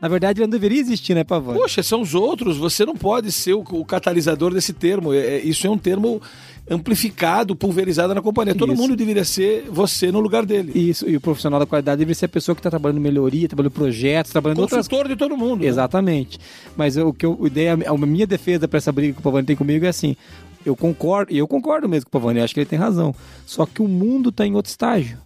[0.02, 1.58] na verdade ele não deveria existir, né, Pavani?
[1.60, 2.58] Poxa, são os outros.
[2.58, 5.14] Você não pode ser o, o catalisador desse termo.
[5.14, 6.22] É- é- isso é um termo
[6.70, 8.56] amplificado, pulverizado na companhia.
[8.56, 8.82] Todo Isso.
[8.82, 10.72] mundo deveria ser você no lugar dele.
[10.74, 13.72] Isso, e o profissional da qualidade deveria ser a pessoa que está trabalhando melhoria, trabalhando
[13.72, 15.62] projetos, trabalhando em outras Consultor de todo mundo.
[15.62, 15.68] né?
[15.68, 16.40] Exatamente.
[16.76, 19.24] Mas eu- o que eu, a ideia, a minha defesa para essa briga que o
[19.24, 20.16] Pavani tem comigo é assim:
[20.66, 23.14] eu concordo, e eu concordo mesmo com o Pavani, acho que ele tem razão.
[23.46, 25.18] Só que o mundo está em outro estágio.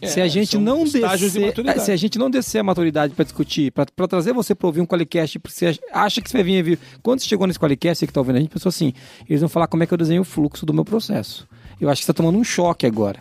[0.00, 1.82] É, se a gente não de descer, maturidade.
[1.82, 4.86] se a gente não descer a maturidade para discutir, para trazer você para ouvir um
[4.86, 8.06] Qualicast, porque você acha que você vai vir, vir quando você chegou nesse Qualicast, você
[8.06, 8.92] que está ouvindo a gente, pensou assim,
[9.28, 11.46] eles vão falar como é que eu desenho o fluxo do meu processo.
[11.80, 13.20] Eu acho que você está tomando um choque agora.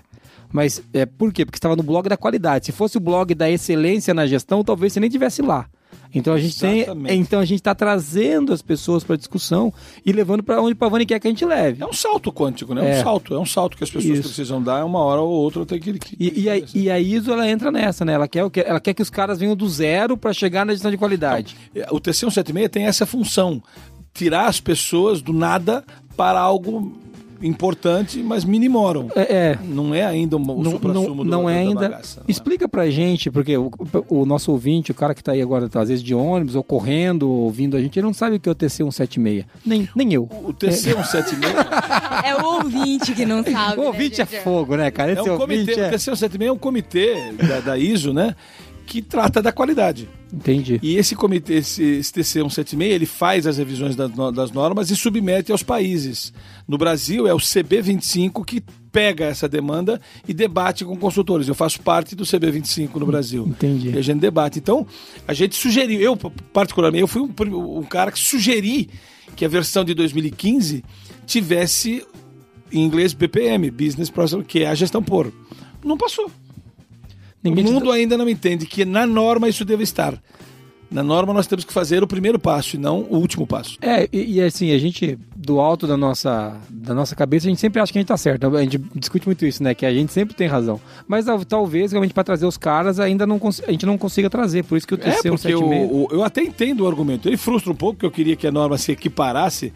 [0.52, 1.44] Mas é por quê?
[1.44, 2.68] Porque você estava no blog da qualidade.
[2.68, 5.68] Se fosse o blog da excelência na gestão, talvez você nem tivesse lá.
[6.14, 7.16] Então a gente tem, Exatamente.
[7.16, 9.74] então a gente está trazendo as pessoas para discussão
[10.06, 11.82] e levando para onde o Pavani quer que a gente leve.
[11.82, 12.86] É um salto quântico, né?
[12.88, 13.00] É É.
[13.00, 13.34] um salto.
[13.34, 14.28] É um salto que as pessoas Isso.
[14.30, 14.86] precisam dar.
[14.86, 15.94] Uma hora ou outra tem que.
[15.98, 18.14] que- E, e, a, e a ISO ela entra nessa, né?
[18.14, 20.98] Ela quer, ela quer que os caras venham do zero para chegar na gestão de
[20.98, 21.56] qualidade.
[21.92, 23.62] O TC176 tem essa função:
[24.14, 25.84] tirar as pessoas do nada
[26.16, 26.94] para algo
[27.44, 29.10] importante, mas minimoram.
[29.16, 29.60] É, é.
[29.64, 31.90] Não é ainda o não, supra-sumo não, do- não é da ainda.
[31.90, 32.32] bagaça, não é?
[32.32, 33.70] Explica pra gente, porque o,
[34.10, 37.30] o nosso ouvinte, o cara que tá aí agora, às vezes de ônibus, ou correndo,
[37.30, 39.46] ou ouvindo a gente, ele não sabe o que é o TC176.
[39.66, 40.24] Nem, nem eu.
[40.44, 41.54] O TC 176
[42.24, 43.54] É o ouvinte que não sabe.
[43.80, 44.42] O né, ouvinte é gente?
[44.44, 45.12] fogo, né, cara?
[45.12, 45.88] é Esse um ouvinte comitê, é...
[45.88, 48.36] o TC 176 é um comitê da, da ISO, né?
[48.86, 50.10] Que trata da qualidade.
[50.32, 50.80] Entendi.
[50.82, 54.96] E esse comitê, esse, esse TC 176, ele faz as revisões das, das normas e
[54.96, 56.34] submete aos países.
[56.68, 61.48] No Brasil é o CB25 que pega essa demanda e debate com consultores.
[61.48, 63.46] Eu faço parte do CB25 no Brasil.
[63.48, 63.92] Entendi.
[63.92, 64.60] E a gente debate.
[64.60, 64.86] Então,
[65.28, 66.16] a gente sugeriu, eu
[66.52, 68.90] particularmente, eu fui um, um cara que sugeri
[69.36, 70.84] que a versão de 2015
[71.26, 72.06] tivesse
[72.72, 75.32] em inglês BPM, Business Process, que é a gestão por.
[75.84, 76.32] Não passou.
[77.44, 80.22] Ninguém o te mundo ainda não entende que na norma isso deve estar.
[80.90, 83.78] Na norma nós temos que fazer o primeiro passo e não o último passo.
[83.82, 87.60] É, e, e assim, a gente, do alto da nossa, da nossa cabeça, a gente
[87.60, 88.56] sempre acha que a gente tá certo.
[88.56, 89.74] A gente discute muito isso, né?
[89.74, 90.80] Que a gente sempre tem razão.
[91.08, 94.64] Mas tal- talvez, realmente, para trazer os caras, ainda não a gente não consiga trazer.
[94.66, 95.90] Por isso que o É, TC porque eu, 176...
[95.92, 97.28] o- eu até entendo o argumento.
[97.28, 99.74] Ele frustra um pouco, que eu queria que a norma se equiparasse,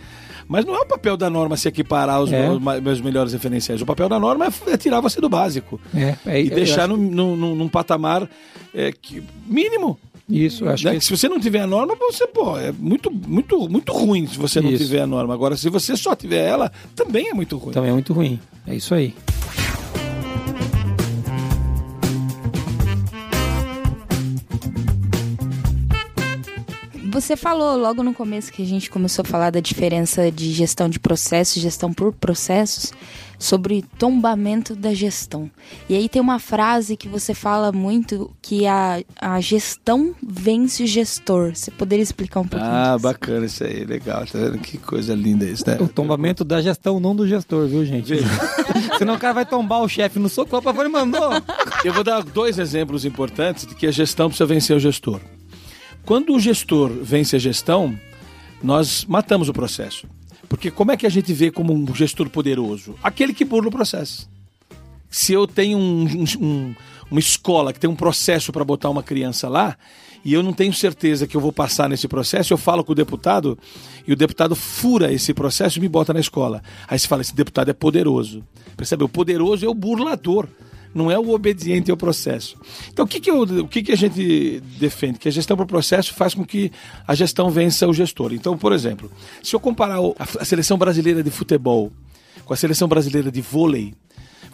[0.47, 2.47] mas não é o papel da norma se equiparar aos É.
[2.49, 3.81] meus, meus melhores referenciais.
[3.81, 5.79] O papel da norma é, é tirar você do básico.
[5.95, 8.29] É, é, e deixar acho- num, num, num- patamar
[8.73, 9.99] é, que- mínimo.
[10.29, 10.91] Isso, acho né?
[10.91, 10.99] que...
[10.99, 14.37] Que Se você não tiver a norma, você, pô, é muito, muito, muito ruim se
[14.37, 14.83] você não Isso.
[14.83, 15.33] tiver a norma.
[15.33, 17.73] Agora, se você só tiver ela, também é muito ruim.
[17.73, 18.37] Também é muito ruim.
[18.67, 19.13] É isso aí.
[27.19, 30.87] Você falou logo no começo que a gente começou a falar da diferença de gestão
[30.87, 32.93] de processos, gestão por processos,
[33.39, 35.49] sobre tombamento da gestão.
[35.89, 40.87] E aí tem uma frase que você fala muito que a, a gestão vence o
[40.87, 41.55] gestor.
[41.55, 43.03] Você poderia explicar um pouquinho Ah, disso?
[43.03, 44.23] bacana isso aí, legal.
[44.27, 45.75] Tá vendo que coisa linda isso, né?
[45.81, 48.13] O tombamento da gestão, não do gestor, viu, gente?
[48.99, 51.31] Senão o cara vai tombar o chefe no soco, opa, ele mandou.
[51.83, 55.19] Eu vou dar dois exemplos importantes de que a gestão precisa vencer o gestor.
[56.07, 57.93] Quando o gestor vence a gestão,
[58.63, 60.07] nós matamos o processo.
[60.47, 62.95] Porque como é que a gente vê como um gestor poderoso?
[63.03, 64.29] Aquele que burla o processo.
[65.09, 66.75] Se eu tenho um- um- um-
[67.11, 69.77] uma escola que tem um processo para botar uma criança lá,
[70.23, 72.95] e eu não tenho certeza que eu vou passar nesse processo, eu falo com o
[72.95, 73.59] deputado,
[74.07, 76.63] e o deputado fura esse processo e me bota na escola.
[76.87, 78.41] Aí você fala, esse deputado é poderoso.
[78.77, 79.03] Percebe?
[79.03, 80.47] O poderoso é o burlador,
[80.97, 82.57] não é o obediente ao processo.
[82.89, 85.19] Então o que, que, eu- o que, que a gente defende?
[85.19, 86.71] Que a gestão por processo faz com que
[87.07, 88.33] a gestão vença o gestor.
[88.33, 89.11] Então, por exemplo,
[89.43, 89.97] se eu comparar
[90.39, 91.91] a seleção brasileira de futebol
[92.43, 93.93] com a seleção brasileira de vôlei,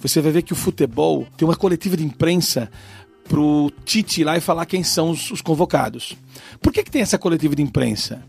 [0.02, 2.70] você vai ver que o futebol tem uma coletiva de imprensa
[3.30, 6.18] pro Tite ir lá e falar quem são os, os convocados.
[6.62, 8.22] Por que, que tem essa coletiva de imprensa?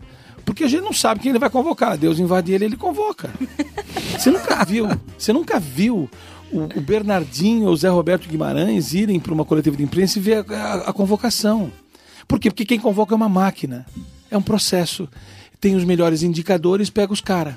[0.45, 1.97] Porque a gente não sabe quem ele vai convocar.
[1.97, 3.29] Deus invade ele, ele convoca.
[4.17, 4.87] Você nunca viu,
[5.17, 6.09] você nunca viu
[6.51, 10.21] o, o Bernardinho ou o Zé Roberto Guimarães irem para uma coletiva de imprensa e
[10.21, 11.71] ver a, a- a convocação.
[12.27, 12.49] Por quê?
[12.49, 13.85] Porque quem convoca é uma máquina,
[14.31, 15.07] é um processo.
[15.59, 17.55] Tem os melhores indicadores, pega os caras.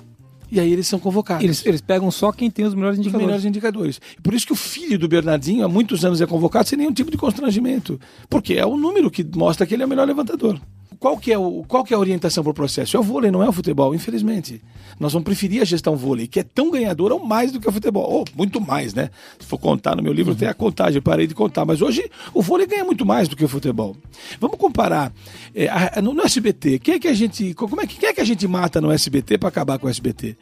[0.51, 3.27] E aí eles são convocados Eles, eles pegam só quem tem os melhores os indicadores.
[3.27, 4.01] melhores indicadores.
[4.23, 7.11] Por isso que o filho do Bernardinho há muitos anos é convocado sem nenhum tipo
[7.11, 8.01] de constrangimento.
[8.31, 10.59] Porque é o número que mostra que ele é o melhor levantador.
[11.01, 12.97] Qual que é, o, qual que é a orientação para o processo?
[12.97, 14.61] É o vôlei, não é o futebol, infelizmente.
[14.99, 17.73] Nós vamos preferir a gestão vôlei, que é tão ganhadora ou mais do que o
[17.73, 18.11] futebol.
[18.11, 19.11] Ou muito mais, né?
[19.39, 21.65] Se for contar no meu livro, tem a contagem, eu parei de contar.
[21.65, 23.97] Mas hoje o vôlei ganha muito mais do que o futebol.
[24.41, 25.13] Vamos comparar
[25.55, 26.81] é, a- no, no SBT.
[26.81, 27.55] Quem é que a gente.
[27.55, 29.91] Como é, que- quem é que a gente mata no SBT para acabar com o
[29.91, 30.37] SBT?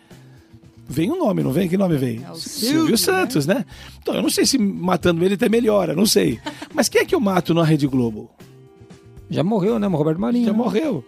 [0.89, 1.69] Vem um nome, não vem?
[1.69, 2.23] Que nome vem?
[2.25, 3.65] É o Silvio, Silvio, Santos, né?
[4.01, 6.41] Então, eu não sei se matando ele até melhora, não sei.
[6.73, 8.31] Mas quem é que eu mato na Rede Globo?
[9.31, 9.87] Já morreu, né?
[9.87, 10.47] O Roberto Marinho.
[10.47, 10.59] Já né?
[10.59, 11.05] morreu.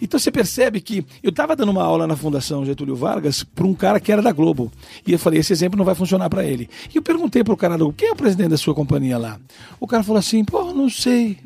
[0.00, 3.72] Então você percebe que eu estava dando uma aula na Fundação Getúlio Vargas para um
[3.72, 4.70] cara que era da Globo.
[5.06, 6.68] E eu falei, esse exemplo não vai funcionar para ele.
[6.94, 9.40] E eu perguntei pro cara da Globo, quem é o presidente da sua companhia lá?
[9.80, 11.38] O cara falou assim, pô, não sei.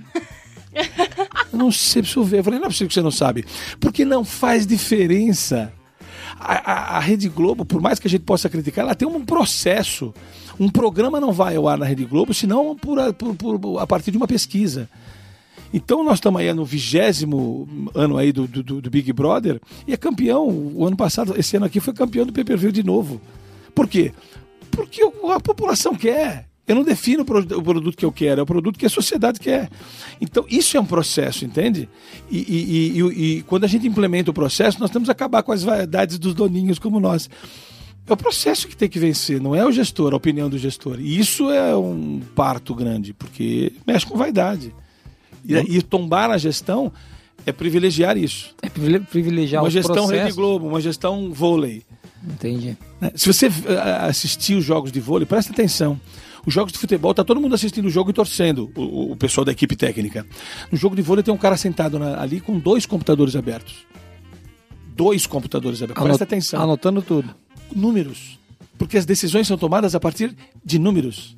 [1.53, 2.41] Eu não sei, preciso ver.
[2.41, 3.45] Eu falei, não é possível que você não sabe.
[3.79, 5.73] Porque não faz diferença.
[6.39, 9.25] A, a- a Rede Globo, por mais que a gente possa criticar, ela tem um
[9.25, 10.13] processo.
[10.59, 13.87] Um programa não vai ao ar na Rede Globo, senão por a, por- por- a
[13.87, 14.89] partir de uma pesquisa.
[15.73, 19.97] Então nós estamos aí no vigésimo ano aí do, do, do Big Brother e é
[19.97, 20.49] campeão.
[20.75, 23.21] O ano passado, esse ano aqui, foi campeão do pay-per-view de novo.
[23.75, 24.13] Por quê?
[24.71, 26.49] Porque a população quer.
[26.67, 28.91] Eu não defino o pro- o produto que eu quero, é o produto que a
[28.91, 29.69] sociedade quer.
[30.21, 31.89] Então, isso é um processo, entende?
[32.31, 35.51] E- e- e- e quando a gente implementa o processo, nós temos que acabar com
[35.51, 37.29] as vaidades dos doninhos como nós.
[38.07, 40.99] É o processo que tem que vencer, não é o gestor, a opinião do gestor.
[41.01, 44.73] E isso é um parto grande, porque mexe com vaidade.
[45.45, 46.93] E, e tombar na gestão
[47.47, 48.55] é privilegiar isso.
[48.63, 50.23] É privile- privilegiar uma gestão processos.
[50.25, 51.83] Rede Globo, uma gestão vôlei.
[52.23, 52.77] Entendi.
[53.01, 53.11] né?
[53.15, 53.49] Se você
[53.83, 55.99] ah, assistir os jogos de vôlei, presta atenção.
[56.47, 59.45] Os jogos de futebol, tá todo mundo assistindo o jogo e torcendo, o, o pessoal
[59.45, 60.27] da equipe técnica.
[60.71, 63.87] No jogo de vôlei tem um cara sentado na- ali com dois computadores abertos.
[64.95, 66.03] Dois computadores abertos.
[66.03, 66.63] Presta Anot- atenção.
[66.63, 67.35] Anotando tudo.
[67.75, 68.39] números.
[68.77, 70.35] Porque as decisões são tomadas a partir
[70.65, 71.37] de números.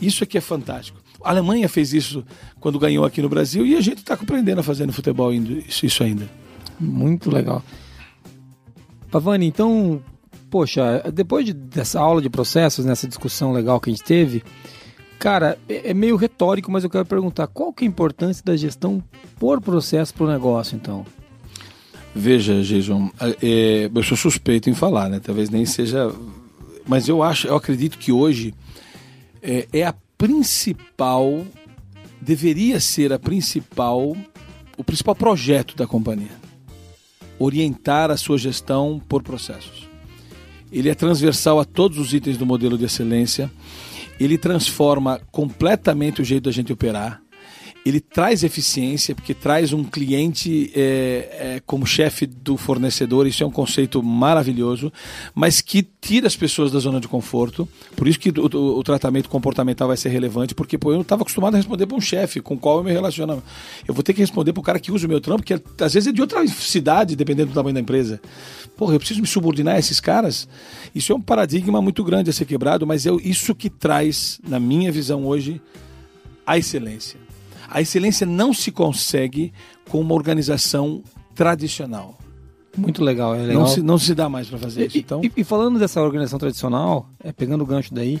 [0.00, 0.98] Isso aqui é fantástico.
[1.26, 2.24] A Alemanha fez isso
[2.60, 5.84] quando ganhou aqui no Brasil e a gente está aprendendo a fazer no futebol isso,
[5.84, 6.28] isso ainda.
[6.78, 7.62] Muito legal.
[9.10, 10.00] Pavani, então,
[10.50, 14.42] poxa, depois de- dessa aula de processos, nessa discussão legal que a gente teve,
[15.18, 18.56] cara, é, é meio retórico, mas eu quero perguntar, qual que é a importância da
[18.56, 19.02] gestão
[19.38, 21.04] por processo para o negócio, então?
[22.14, 23.10] Veja, Jason,
[23.42, 25.20] é, eu sou suspeito em falar, né?
[25.22, 26.10] Talvez nem seja.
[26.86, 28.54] Mas eu acho, eu acredito que hoje
[29.42, 31.46] é, é a principal,
[32.20, 34.16] deveria ser a principal,
[34.76, 36.36] o principal projeto da companhia.
[37.38, 39.88] Orientar a sua gestão por processos.
[40.72, 43.50] Ele é transversal a todos os itens do modelo de excelência.
[44.18, 47.25] Ele transforma completamente o jeito da gente operar
[47.88, 53.46] ele traz eficiência, porque traz um cliente é, é, como chefe do fornecedor, isso é
[53.46, 54.92] um conceito maravilhoso,
[55.34, 57.68] mas que tira as pessoas da zona de conforto.
[57.94, 61.02] Por isso que o, o- o tratamento comportamental vai ser relevante, porque pô, eu não
[61.02, 63.42] estava acostumado a responder para um chefe com qual eu me relaciono.
[63.86, 65.60] Eu vou ter que responder para o cara que usa o meu trampo, que é-
[65.80, 68.20] às vezes é de outra cidade, dependendo do tamanho da empresa.
[68.76, 70.48] Porra, eu preciso me subordinar a esses caras?
[70.94, 74.58] Isso é um paradigma muito grande a ser quebrado, mas é isso que traz, na
[74.58, 75.60] minha visão hoje,
[76.46, 77.25] a excelência.
[77.68, 79.52] A excelência não se consegue
[79.90, 81.02] com uma organização
[81.34, 82.16] tradicional.
[82.76, 83.62] Muito legal, é legal.
[83.62, 84.96] Não se, não se dá mais para fazer isso.
[84.98, 88.20] E, Então, e- e falando dessa organização tradicional, é, pegando o gancho daí,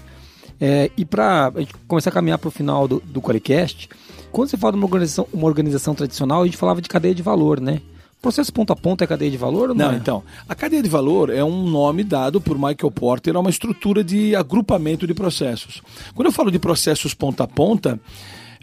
[0.60, 3.88] é, e para a gente começar a caminhar para o final do, do Qualicast,
[4.32, 7.22] quando você fala de uma organização, uma organização tradicional, a gente falava de cadeia de
[7.22, 7.82] valor, né?
[8.22, 9.86] Processo ponto a ponto é cadeia de valor ou não?
[9.88, 9.96] não, é?
[9.98, 14.02] então, a cadeia de valor é um nome dado por Michael Porter a uma estrutura
[14.02, 15.82] de agrupamento de processos.
[16.14, 18.00] Quando eu falo de processos ponta a ponta,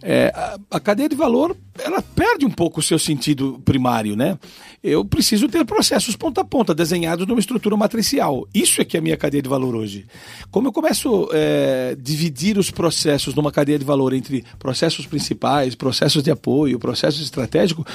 [0.03, 4.37] é, a, a cadeia de valor ela perde um pouco o seu sentido primário, né?
[4.83, 8.45] Eu preciso ter processos ponta a ponta, desenhados numa estrutura matricial.
[8.53, 10.05] Isso é que é a minha cadeia de valor hoje.
[10.51, 16.21] Como eu começo a dividir os processos numa cadeia de valor entre processos principais, processos
[16.21, 17.85] de apoio, processos estratégicos,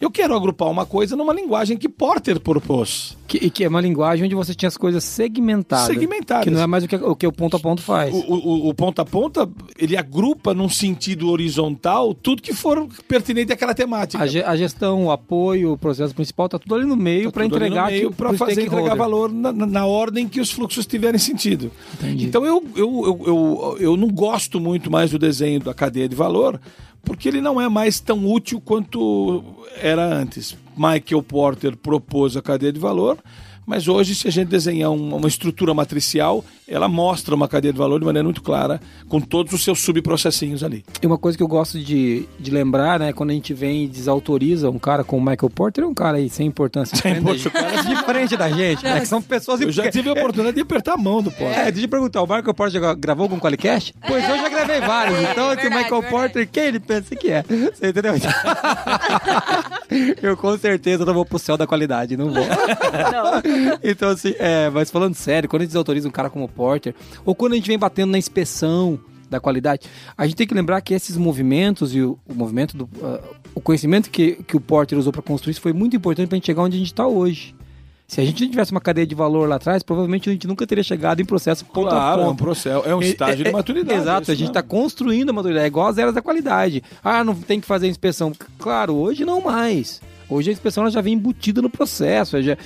[0.00, 3.16] eu quero agrupar uma coisa numa linguagem que Porter propôs.
[3.26, 5.86] Que, e que é uma linguagem onde você tinha as coisas segmentadas.
[5.86, 6.44] Segmentadas.
[6.44, 8.14] Que não é mais o que o, que o ponto a ponto faz.
[8.14, 11.53] O, o- o ponta a ponta, ele agrupa num sentido horizontal
[12.14, 14.22] tudo que for pertinente àquela temática.
[14.22, 17.44] A, ge- a gestão, o apoio, o processo principal, tá tudo ali no meio para
[17.44, 21.70] tudo ali entregar para fazer entregar valor na, na- ordem que os fluxos tiverem sentido.
[21.94, 22.24] Entendi.
[22.24, 26.16] Então eu, eu, eu, eu, eu não gosto muito mais do desenho da cadeia de
[26.16, 26.60] valor,
[27.04, 29.44] porque ele não é mais tão útil quanto
[29.80, 30.56] era antes.
[30.76, 33.18] Michael Porter propôs a cadeia de valor,
[33.66, 37.78] mas hoje, se a gente desenhar um- uma estrutura matricial, ela mostra uma cadeia de
[37.78, 40.84] valor de maneira muito clara, com todos os seus subprocessinhos ali.
[41.02, 43.88] E uma coisa que eu gosto de, de lembrar, né, quando a gente vem e
[43.88, 46.96] desautoriza um cara como o Michael Porter, é um cara aí sem importância.
[46.96, 49.00] Diferente, da gente, diferente da gente, né?
[49.00, 51.58] Que são pessoas Eu já tive a oportunidade de apertar a mão do Porter.
[51.58, 53.94] É, deixa eu perguntar, o Michael Porter já gravou algum Qualicast?
[54.06, 56.10] Pois eu já gravei vários, então esse verdade, Michael verdade.
[56.10, 57.42] Porter, quem ele pensa que é?
[57.42, 58.14] Você entendeu?
[60.22, 62.44] eu com certeza não vou pro céu da qualidade, não vou.
[63.82, 66.94] Então assim, é, mas falando sério, quando a gente desautoriza um cara como o Porter,
[67.24, 68.98] ou quando a gente vem batendo na inspeção
[69.28, 72.88] da qualidade, a gente tem que lembrar que esses movimentos e o, o movimento do...
[73.02, 73.20] ah,
[73.54, 76.46] o conhecimento que, que o Porter usou para construir isso foi muito importante pra gente
[76.46, 77.54] chegar onde a gente está hoje.
[78.06, 80.66] Se a gente não tivesse uma cadeia de valor lá atrás, provavelmente a gente nunca
[80.66, 82.44] teria chegado em processo ponto Claro, a é um ponto.
[82.44, 83.98] processo, é um estágio É, de é, maturidade.
[83.98, 84.70] Exato, a gente está mesmo.
[84.70, 86.82] construindo a maturidade, é igual as eras da qualidade.
[87.02, 88.32] Ah, não tem que fazer inspeção.
[88.58, 90.02] Claro, hoje não mais.
[90.28, 92.40] Hoje a inspeção ela já vem embutida no processo.
[92.42, 92.56] Já...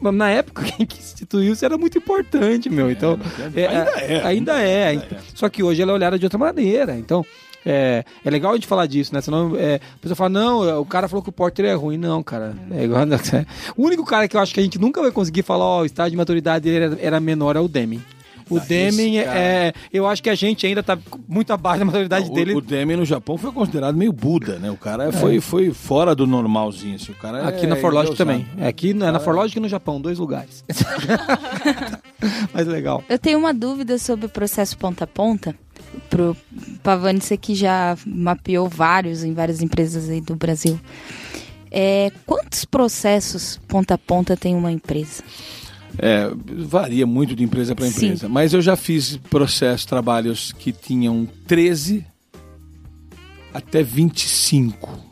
[0.00, 2.90] Na época quem que instituiu isso era muito importante, meu.
[2.90, 3.18] Então,
[3.54, 4.86] é, ainda é, Ainda é.
[4.88, 5.18] ainda é.
[5.34, 6.96] Só que hoje ela é olhada de outra maneira.
[6.96, 7.24] Então,
[7.64, 9.20] é, é legal a gente falar disso, né?
[9.20, 11.98] Senão é, a pessoa fala, não, o cara falou que o Porter é ruim.
[11.98, 12.54] Não, cara.
[12.70, 13.02] É igual,
[13.76, 15.86] o único cara que eu acho que a gente nunca vai conseguir falar, ó, o
[15.86, 18.02] estágio de maturidade dele era, era menor é o Deming.
[18.50, 19.72] O Ah, Deming é.
[19.92, 22.54] Eu acho que a gente ainda tá muito abaixo da maturidade O, dele.
[22.54, 24.70] o Demi no Japão foi considerado meio Buda, né?
[24.70, 26.96] O cara foi, foi fora do normalzinho.
[26.96, 27.12] Assim.
[27.12, 28.46] O cara Aqui é na Forlogic também.
[28.58, 30.64] É aqui na, na Forlogic e no Japão, dois lugares.
[32.52, 33.02] Mas legal.
[33.08, 35.54] Eu tenho uma dúvida sobre o processo ponta a ponta.
[36.10, 36.36] Pro
[36.82, 40.78] Pavani, você que já mapeou vários em várias empresas aí do Brasil.
[41.70, 45.22] É, quantos processos ponta a ponta tem uma empresa?
[45.98, 46.30] É,
[46.64, 48.06] varia muito de empresa para Sim.
[48.06, 48.28] empresa.
[48.28, 52.04] Mas eu já fiz processos, trabalhos que tinham 13
[53.52, 55.06] até 25.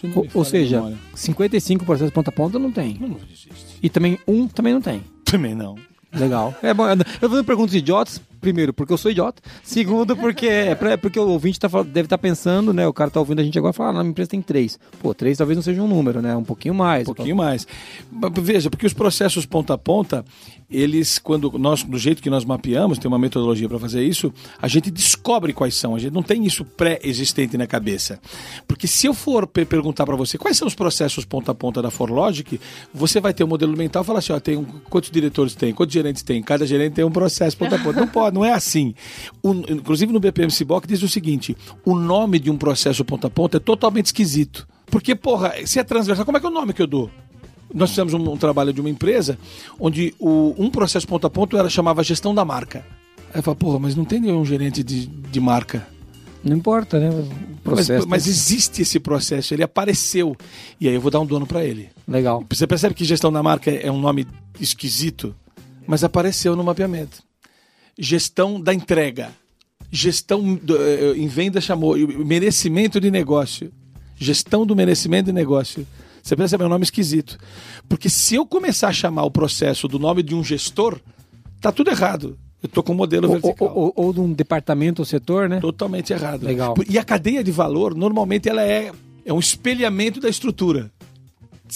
[0.00, 0.98] Se não Ou, ou seja, memória.
[1.14, 2.96] 55 processos ponta a ponta não tem.
[3.00, 3.48] Não existe.
[3.82, 5.02] E também um também não tem.
[5.24, 5.76] Também não.
[6.12, 6.54] Legal.
[6.62, 9.42] É bom, eu tô fazendo perguntas idiotas, primeiro, porque eu sou idiota.
[9.62, 12.86] Segundo, porque, é porque o ouvinte tá, deve estar pensando, né?
[12.86, 14.78] O cara tá ouvindo a gente agora e fala, ah, na minha empresa tem três.
[15.00, 16.36] Pô, três talvez não seja um número, né?
[16.36, 17.02] Um pouquinho mais.
[17.08, 17.66] Um pouquinho mais.
[18.42, 20.24] Veja, porque os processos ponta a ponta,
[20.70, 24.68] eles, quando nós, do jeito que nós mapeamos, tem uma metodologia para fazer isso, a
[24.68, 25.94] gente descobre quais são.
[25.94, 28.20] A gente não tem isso pré-existente na cabeça.
[28.68, 31.80] Porque se eu for pe- perguntar para você quais são os processos ponta a ponta
[31.80, 32.60] da ForLogic,
[32.92, 35.72] você vai ter um modelo mental e falar assim: ó, tem um, quantos diretores tem,
[35.72, 38.00] quantos gerentes tem, cada gerente tem um processo ponta a ponta.
[38.00, 38.94] Não pode, não é assim.
[39.42, 43.30] O- inclusive no BPM Ciboc diz o seguinte: o nome de um processo ponta a
[43.30, 44.66] ponta é totalmente esquisito.
[44.86, 47.10] Porque, porra, se é transversal, como é que é o nome que eu dou?
[47.72, 49.38] Nós fizemos um, um trabalho de uma empresa
[49.80, 52.84] onde o, um processo ponto a ponto era, chamava gestão da marca.
[53.32, 55.86] Aí eu falo, porra, mas não tem nenhum gerente de, de marca.
[56.44, 57.10] Não importa, né?
[57.64, 60.36] Mas, mas existe esse processo, ele apareceu.
[60.78, 61.88] E aí eu vou dar um dono para ele.
[62.06, 62.44] Legal.
[62.50, 64.26] Você percebe que gestão da marca é um nome
[64.60, 65.34] esquisito,
[65.86, 67.22] mas apareceu no mapeamento.
[67.98, 69.30] Gestão da entrega.
[69.90, 73.70] Gestão do, eh, em venda chamou merecimento de negócio.
[74.18, 75.86] Gestão do merecimento de negócio.
[76.22, 77.38] Você percebe é um nome esquisito.
[77.88, 80.98] Porque se eu começar a chamar o processo do nome de um gestor,
[81.60, 82.36] tá tudo errado.
[82.62, 83.68] Eu tô com um modelo Ou, vertical.
[83.76, 85.60] ou, ou- ou de um departamento ou setor, né?
[85.60, 86.44] Totalmente errado.
[86.44, 86.74] Legal.
[86.88, 88.90] E a cadeia de valor, normalmente, ela é,
[89.24, 90.90] é um espelhamento da estrutura.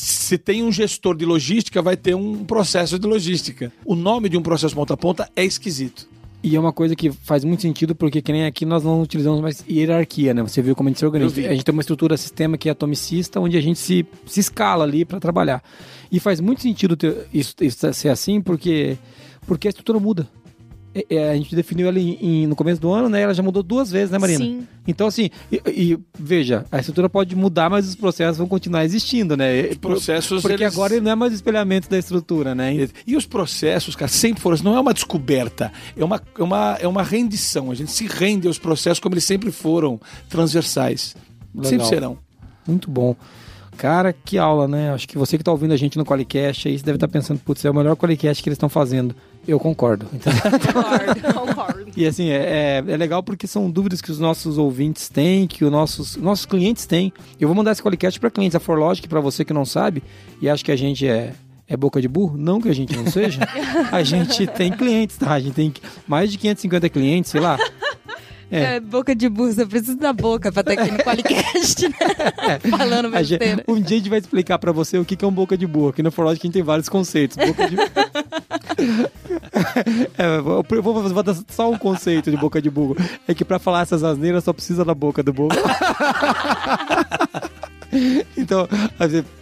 [0.01, 3.72] Se tem um gestor de logística, vai ter um processo de logística.
[3.84, 6.09] O nome de um processo ponta a ponta é esquisito.
[6.40, 9.40] E é uma coisa que faz muito sentido, porque que nem aqui nós não utilizamos
[9.40, 10.40] mais hierarquia, né?
[10.40, 11.40] Você viu como a gente se organiza.
[11.40, 14.84] A gente tem uma estrutura sistema que é atomicista, onde a gente se, se escala
[14.84, 15.64] ali para trabalhar.
[16.12, 18.96] E faz muito sentido ter isso, isso ser assim, porque,
[19.49, 20.28] porque a estrutura muda.
[20.95, 23.20] É- é, a gente definiu ela em- em- no começo do ano, né?
[23.20, 24.39] Ela já mudou duas vezes, né, Marina?
[24.45, 24.66] Sim.
[24.86, 29.36] Então, assim, e, e, veja, a estrutura pode mudar, mas os processos vão continuar existindo,
[29.36, 29.68] né?
[29.70, 32.89] Os processos, Porque eles- agora ele não é mais espelhamento da estrutura, né?
[33.07, 34.57] E, os processos, cara, sempre foram.
[34.64, 37.70] Não é uma descoberta, é uma, é, uma, é uma rendição.
[37.70, 41.14] A gente se rende aos processos como eles sempre foram, transversais.
[41.55, 41.70] Legal.
[41.70, 42.18] Sempre serão.
[42.66, 43.14] Muito bom.
[43.76, 44.93] Cara, que aula, né?
[44.93, 47.39] Acho que você que tá ouvindo a gente no Qualicast aí, você deve estar pensando,
[47.39, 49.14] putz, é o melhor Qualicast que eles estão fazendo.
[49.49, 50.07] Eu concordo.
[50.12, 50.30] Então,
[50.74, 51.90] Concordo, concordo.
[51.96, 55.64] e assim, é, é, é legal porque são dúvidas que os nossos ouvintes têm, que
[55.64, 57.11] os nossos, nossos clientes têm.
[57.40, 58.55] Eu vou mandar esse Qualicast para clientes.
[58.55, 60.03] A ForLogic, para você que não sabe,
[60.42, 61.32] e acha que a gente é,
[61.66, 63.40] é boca de burro, não que a gente não seja,
[63.90, 65.32] a gente tem clientes, tá?
[65.32, 65.72] A gente tem
[66.07, 67.59] mais de 550 clientes, sei lá.
[68.51, 68.76] É.
[68.76, 72.59] É, boca de burro, você precisa da boca pra estar aqui no podcast, né?
[72.70, 73.64] Falando A gente- besteira.
[73.68, 75.88] um dia a gente vai explicar pra você o que é um boca de burro.
[75.90, 77.36] Aqui no ForLogic a gente tem vários conceitos.
[77.36, 77.76] Boca de...
[80.16, 82.96] É, eu vou, eu vou vou dar só um conceito de boca de burro.
[83.26, 85.51] É que pra falar essas asneiras só precisa da boca do burro.
[88.36, 88.68] Então,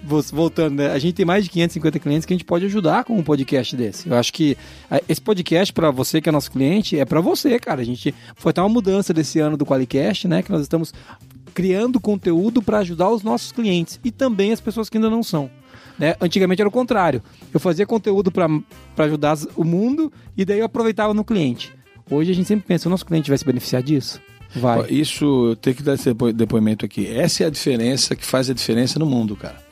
[0.02, 0.90] vo- voltando, né?
[0.90, 3.74] A gente tem mais de 550 clientes que a gente pode ajudar com um podcast
[3.76, 4.08] desse.
[4.08, 4.56] Eu acho que
[4.90, 7.80] ah, esse podcast, pra você que é nosso cliente, é pra você, cara.
[7.80, 10.42] A gente foi até uma mudança desse ano do Qualicast, né?
[10.42, 10.94] Que nós estamos
[11.54, 15.50] criando conteúdo para ajudar os nossos clientes e também as pessoas que ainda não são.
[15.98, 16.14] Né?
[16.20, 17.22] Antigamente era o contrário.
[17.52, 18.48] Eu fazia conteúdo para
[18.98, 21.72] ajudar o mundo e daí eu aproveitava no cliente.
[22.10, 24.20] Hoje a gente sempre pensa, o nosso cliente vai se beneficiar disso?
[24.54, 24.86] Vai.
[24.90, 27.06] Isso, tenho que dar esse depo- depoimento aqui.
[27.06, 29.64] Essa é a diferença que faz a diferença no mundo, cara.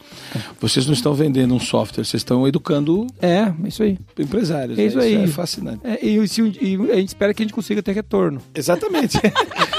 [0.60, 3.96] Vocês não estão vendendo um software, vocês estão educando É, isso aí.
[4.18, 4.76] empresários.
[4.76, 4.88] É né?
[4.88, 5.14] isso aí.
[5.14, 5.80] é fascinante.
[5.84, 8.40] É, e, se e a gente espera que a gente consiga ter retorno.
[8.54, 9.16] Exatamente.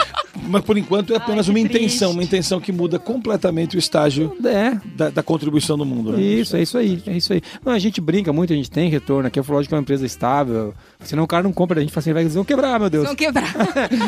[0.48, 1.80] Mas por enquanto é apenas Ai, uma intenção,
[2.10, 2.14] triste.
[2.14, 6.12] uma intenção que muda completamente o estágio É, da, da contribuição do mundo.
[6.14, 6.22] Né?
[6.22, 7.42] Isso, é isso aí, é isso aí.
[7.66, 10.06] Não, a gente brinca muito, a gente tem retorno aqui, a Flógica é uma empresa
[10.06, 12.90] estável, senão o cara não compra, a gente fala assim, vai, eles vão quebrar, meu
[12.90, 13.06] Deus.
[13.06, 13.54] Vão quebrar.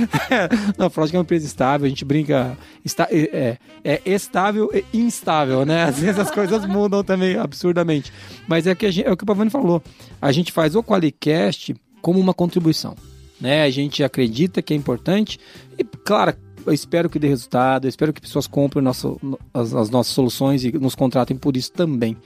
[0.77, 4.83] não, a Flógica é uma empresa estável, a gente brinca, está, é, é estável e
[4.97, 5.83] instável, né?
[5.83, 8.11] Às vezes as coisas mudam também absurdamente.
[8.47, 9.81] Mas é, que a gente- é o que o Pavani falou,
[10.21, 12.95] a gente faz o Qualicast como uma contribuição,
[13.39, 13.63] né?
[13.63, 15.39] A gente acredita que é importante
[15.77, 16.33] e, claro,
[16.65, 19.19] eu espero que dê resultado, eu espero que pessoas comprem nosso,
[19.53, 22.17] as, as nossas soluções e nos contratem por isso também.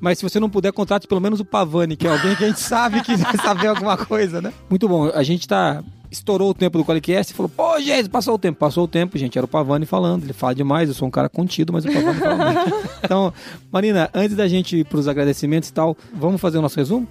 [0.00, 2.46] Mas se você não puder, contrate pelo menos o Pavani, que é alguém que a
[2.46, 4.52] gente sabe que vai saber alguma coisa, né?
[4.70, 5.10] Muito bom.
[5.12, 5.82] A gente tá.
[6.10, 8.58] Estourou o tempo do Qualicast e falou: pô, gente, passou o tempo.
[8.58, 9.36] Passou o tempo, gente.
[9.36, 10.22] Era o Pavani falando.
[10.22, 12.88] Ele fala demais, eu sou um cara contido, mas o Pavani fala muito.
[13.04, 13.32] Então,
[13.70, 17.06] Marina, antes da gente ir pros agradecimentos e tal, vamos fazer o nosso resumo?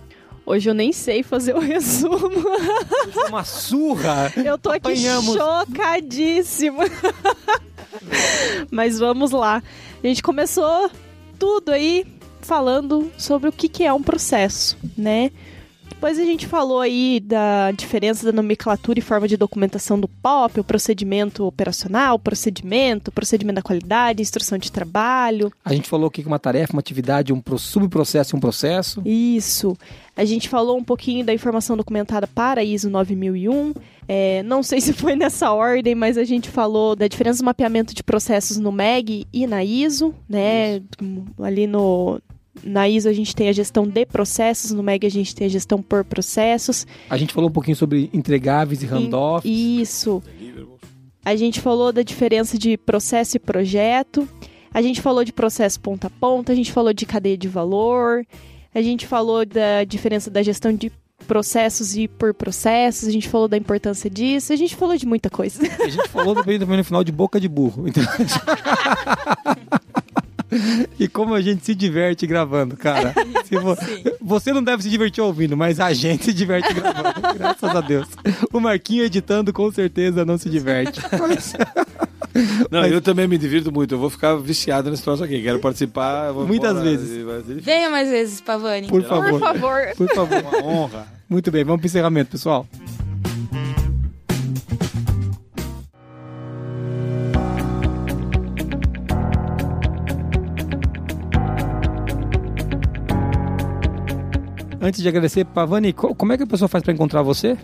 [0.49, 2.31] Hoje eu nem sei fazer o resumo.
[3.27, 4.31] Uma surra!
[4.37, 5.35] Eu tô aqui Apanhamos.
[5.35, 6.85] chocadíssima.
[8.71, 9.61] Mas vamos lá.
[10.01, 10.89] A gente começou
[11.37, 12.05] tudo aí
[12.39, 15.31] falando sobre o que, que é um processo, né?
[15.97, 20.59] Depois a gente falou aí da diferença da nomenclatura e forma de documentação do POP,
[20.59, 25.51] o procedimento operacional, procedimento, procedimento da qualidade, instrução de trabalho.
[25.65, 29.01] A gente falou o que é uma tarefa, uma atividade, um subprocesso e um processo.
[29.03, 29.75] Isso.
[30.15, 33.73] A gente falou um pouquinho da informação documentada para ISO 9001.
[34.07, 37.95] É, não sei se foi nessa ordem, mas a gente falou da diferença do mapeamento
[37.95, 40.75] de processos no MEG e na ISO, né?
[40.75, 41.25] Isso.
[41.41, 42.21] Ali no,
[42.63, 45.49] na ISO a gente tem a gestão de processos, no MEG a gente tem a
[45.49, 46.85] gestão por processos.
[47.09, 49.49] A gente falou um pouquinho sobre entregáveis e handoffs.
[49.49, 50.21] Isso.
[51.23, 54.27] A gente falou da diferença de processo e projeto.
[54.73, 58.25] A gente falou de processo ponta a ponta, a gente falou de cadeia de valor.
[58.73, 60.91] A gente falou da diferença da gestão de
[61.25, 65.29] processos e por processos, a gente falou da importância disso, a gente falou de muita
[65.29, 65.61] coisa.
[65.63, 67.87] A gente falou também no final de boca de burro.
[67.87, 68.03] Então...
[70.99, 73.13] e como a gente se diverte gravando, cara.
[74.21, 78.07] você não deve se divertir ouvindo, mas a gente se diverte gravando, graças a Deus.
[78.51, 80.99] O Marquinho editando com certeza não se diverte.
[82.69, 82.91] Não, mas...
[82.91, 83.95] eu também me divirto muito.
[83.95, 85.41] Eu vou ficar viciado nesse troço aqui.
[85.41, 86.31] Quero participar.
[86.33, 87.25] Muitas vezes.
[87.63, 88.87] Venha mais vezes, Pavani.
[88.87, 89.31] Por favor.
[89.31, 89.87] Por favor.
[89.97, 90.43] Por favor.
[90.43, 91.07] Uma honra.
[91.29, 92.65] Muito bem, vamos para o encerramento, pessoal.
[104.87, 107.57] Antes de agradecer, Pavani, como é que a pessoa faz para encontrar você?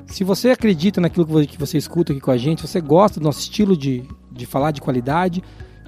[0.07, 3.39] Se você acredita naquilo que você escuta aqui com a gente, você gosta do nosso
[3.39, 5.43] estilo de, de falar de qualidade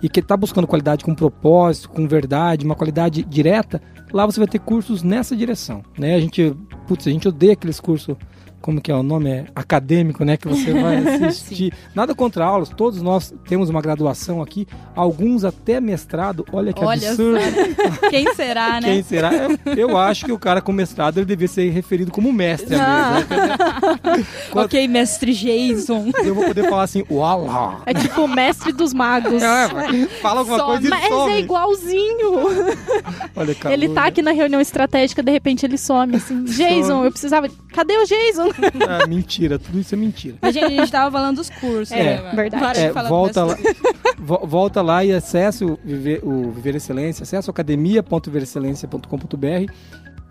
[0.06, 3.82] e que está buscando qualidade com propósito, com verdade, uma qualidade direta,
[4.14, 6.14] lá você vai ter cursos nessa direção, né?
[6.14, 6.56] A gente,
[6.88, 8.16] putz, a gente odeia aqueles cursos
[8.66, 10.97] como que é o nome é acadêmico, né, que você vai
[11.28, 11.72] assistir.
[11.93, 16.43] Nada contra aulas, todos nós temos uma graduação aqui, alguns até mestrado.
[16.51, 17.39] Olha que Olha absurdo.
[17.39, 18.09] Só.
[18.09, 18.88] Quem será, né?
[18.88, 19.32] Quem será?
[19.36, 23.13] Eu, eu, acho que o cara com mestrado ele devia ser referido como mestre ah.
[23.13, 24.26] mesmo.
[24.49, 24.66] Quando...
[24.66, 26.11] ok, mestre Jason.
[26.24, 27.84] Eu vou poder falar assim, uau.
[27.86, 29.43] É tipo o mestre dos magos.
[29.43, 31.34] É, fala alguma Só, coisa e Mas some.
[31.34, 32.34] é igualzinho.
[33.36, 36.45] Olha, ele tá aqui na reunião estratégica, de repente ele some assim.
[36.45, 37.47] Jason, eu precisava.
[37.76, 38.50] Cadê o Jason?
[38.88, 40.38] Ah, mentira, tudo isso é mentira.
[40.42, 41.92] Mas, gente, a gente tava falando dos cursos.
[41.92, 42.80] É, né, verdade.
[42.80, 43.58] É, volta, lá,
[44.18, 49.74] volta lá e acesse o Viver, o Viver Excelência, acesse academia.viverexcelência.com.br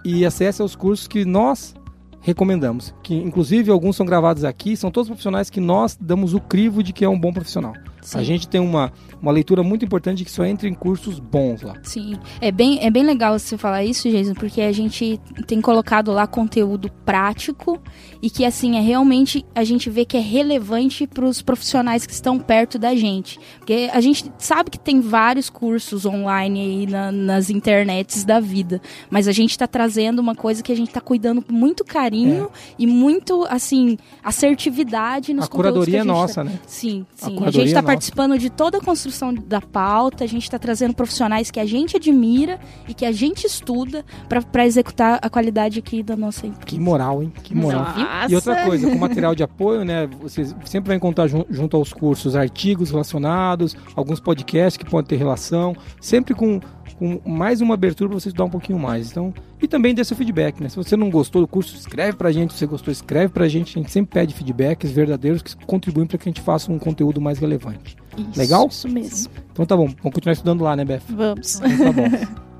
[0.04, 1.74] e acesse os cursos que nós
[2.20, 2.94] recomendamos.
[3.02, 6.92] Que inclusive alguns são gravados aqui, são todos profissionais que nós damos o crivo de
[6.92, 7.74] que é um bom profissional.
[8.04, 8.18] Sim.
[8.18, 11.74] A gente tem uma, uma leitura muito importante que só entra em cursos bons lá.
[11.82, 16.12] Sim, é bem, é bem legal você falar isso, Jason, porque a gente tem colocado
[16.12, 17.80] lá conteúdo prático
[18.20, 22.12] e que, assim, é realmente a gente vê que é relevante para os profissionais que
[22.12, 23.40] estão perto da gente.
[23.58, 28.82] Porque a gente sabe que tem vários cursos online aí na, nas internets da vida,
[29.08, 32.44] mas a gente está trazendo uma coisa que a gente está cuidando com muito carinho
[32.44, 32.74] é.
[32.78, 36.44] e muito, assim, assertividade nos a curadoria é nossa, tá...
[36.44, 36.58] né?
[36.66, 37.38] Sim, sim.
[37.42, 40.94] A, a gente está participando de toda a construção da pauta, a gente está trazendo
[40.94, 42.58] profissionais que a gente admira
[42.88, 44.04] e que a gente estuda
[44.52, 46.66] para executar a qualidade aqui da nossa empresa.
[46.66, 47.32] Que moral, hein?
[47.42, 47.80] Que moral.
[47.84, 48.30] Nossa.
[48.30, 50.06] E outra coisa, com material de apoio, né?
[50.22, 55.16] Você sempre vai encontrar jun- junto aos cursos artigos relacionados, alguns podcasts que podem ter
[55.16, 56.60] relação, sempre com,
[57.04, 59.10] com mais uma abertura para você estudar um pouquinho mais.
[59.10, 60.70] Então, e também dê seu feedback, né?
[60.70, 62.54] Se você não gostou do curso, escreve pra gente.
[62.54, 63.78] Se você gostou, escreve pra gente.
[63.78, 67.20] A gente sempre pede feedbacks verdadeiros que contribuem para que a gente faça um conteúdo
[67.20, 67.96] mais relevante.
[68.16, 68.68] Isso, Legal?
[68.68, 69.30] Isso mesmo.
[69.52, 71.02] Então tá bom, vamos continuar estudando lá, né, Beth?
[71.10, 71.60] Vamos.
[71.60, 72.44] Então tá bom.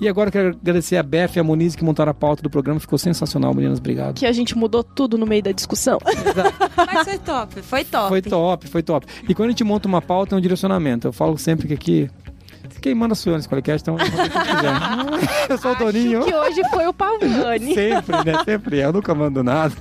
[0.00, 2.50] E agora eu quero agradecer a Beth e a Moniz que montaram a pauta do
[2.50, 2.80] programa.
[2.80, 3.78] Ficou sensacional, meninas.
[3.78, 4.16] Obrigado.
[4.16, 5.98] Que a gente mudou tudo no meio da discussão.
[6.76, 8.08] Mas foi top, foi top.
[8.08, 9.06] Foi top, foi top.
[9.28, 11.06] E quando a gente monta uma pauta, é um direcionamento.
[11.06, 12.10] Eu falo sempre que aqui.
[12.84, 15.34] Quem manda sou eu nesse podcast, então eu vou fazer o que eu quiser.
[15.48, 16.18] Eu sou o Toninho.
[16.18, 17.74] Acho que hoje foi o Pavani.
[17.74, 18.44] Sempre, né?
[18.44, 18.78] Sempre.
[18.78, 19.74] Eu nunca mando nada.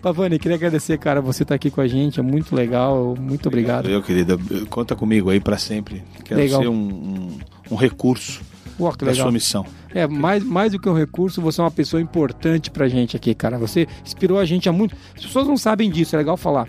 [0.00, 2.20] Pavani, queria agradecer, cara, você tá aqui com a gente.
[2.20, 3.14] É muito legal.
[3.20, 3.90] Muito obrigado.
[3.90, 4.38] Eu, querida,
[4.70, 6.02] conta comigo aí pra sempre.
[6.24, 6.62] Quero Legal.
[6.62, 7.38] ser um, um,
[7.70, 8.40] um recurso
[8.80, 9.26] Uau, que da legal.
[9.26, 9.66] sua missão.
[9.94, 13.34] É, mais, mais do que um recurso, você é uma pessoa importante pra gente aqui,
[13.34, 13.58] cara.
[13.58, 14.96] Você inspirou a gente há muito.
[15.14, 16.66] As pessoas não sabem disso, é legal falar.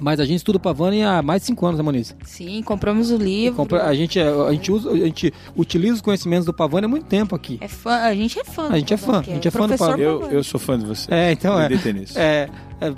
[0.00, 2.14] Mas a gente estuda Pavani há mais de cinco anos, né, Moniz?
[2.24, 3.56] Sim, compramos o livro.
[3.56, 7.06] Compra- A gente, a, gente usa, a gente utiliza os conhecimentos do Pavani há muito
[7.06, 7.58] tempo aqui.
[7.60, 8.68] É fã, a gente é fã.
[8.68, 10.02] A gente é fã, a gente é fã do Pablo.
[10.02, 10.34] Eu, Pavani.
[10.36, 11.12] eu sou fã de você.
[11.12, 11.64] É, então é.
[11.64, 12.18] Acredita nisso.
[12.18, 12.48] É.
[12.80, 12.92] é,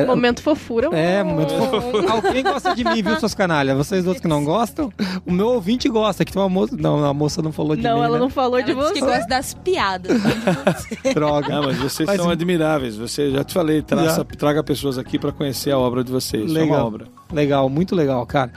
[0.00, 0.88] é Momento fofura.
[0.96, 1.96] É, momento fofo.
[2.10, 3.76] Alguém gosta de mim, viu, seus canalhas?
[3.76, 4.90] Vocês outros que não gostam?
[5.26, 6.74] O meu ouvinte gosta, que tem uma moça.
[6.78, 8.04] Não, a moça não falou de Não, mim.
[8.04, 8.18] ela né?
[8.20, 9.00] não falou de Ela disse você.
[9.00, 10.20] que gosta das piadas.
[11.14, 11.48] Droga.
[11.48, 12.96] Não, mas vocês Mas- são admiráveis.
[12.96, 16.42] Você já te falei, traça- traga pessoas aqui pra conhecer a obra de vocês.
[16.42, 16.86] É uma Legal.
[16.86, 17.06] obra.
[17.32, 18.52] Legal, muito legal, cara.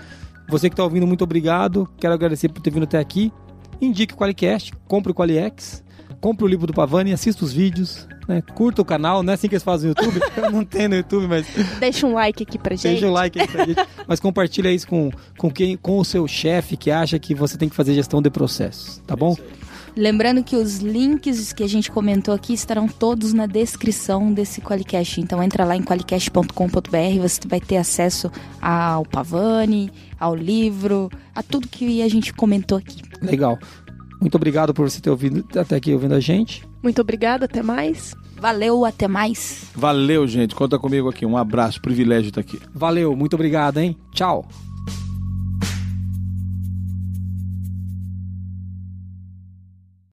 [0.48, 1.88] Você que tá ouvindo, muito obrigado.
[2.00, 3.32] Quero agradecer por ter vindo até aqui.
[3.82, 5.84] Indique o Qualicast, compre o Qualiex,
[6.20, 8.42] compre o livro do Pavani, assista os vídeos, né?
[8.54, 10.20] curta o canal, não é assim que eles fazem no YouTube?
[10.38, 11.48] Eu não tenho no YouTube, mas
[11.80, 12.92] Deixa um like aqui pra gente.
[12.92, 13.80] Deixa o like aí pra gente.
[14.08, 17.70] Mas compartilha isso com, com, quem, com o seu chefe que acha que você tem
[17.70, 19.36] que fazer gestão de processos, tá bom?
[19.96, 25.20] Lembrando que os links que a gente comentou aqui estarão todos na descrição desse Qualicast.
[25.20, 28.32] Então entra lá em qualicast.com.br, você vai ter acesso
[28.62, 33.02] ao Pavani, ao livro, a tudo que a gente comentou aqui.
[33.22, 33.60] Legal.
[34.20, 36.68] Muito obrigado por você ter ouvido até aqui ouvindo a gente.
[36.84, 38.16] Muito obrigada, até mais.
[38.38, 39.66] Valeu, até mais.
[39.76, 40.56] Valeu, gente.
[40.56, 41.26] Conta comigo aqui.
[41.26, 42.60] Um abraço, privilégio estar aqui.
[42.74, 43.98] Valeu, muito obrigado, hein?
[44.12, 44.46] Tchau.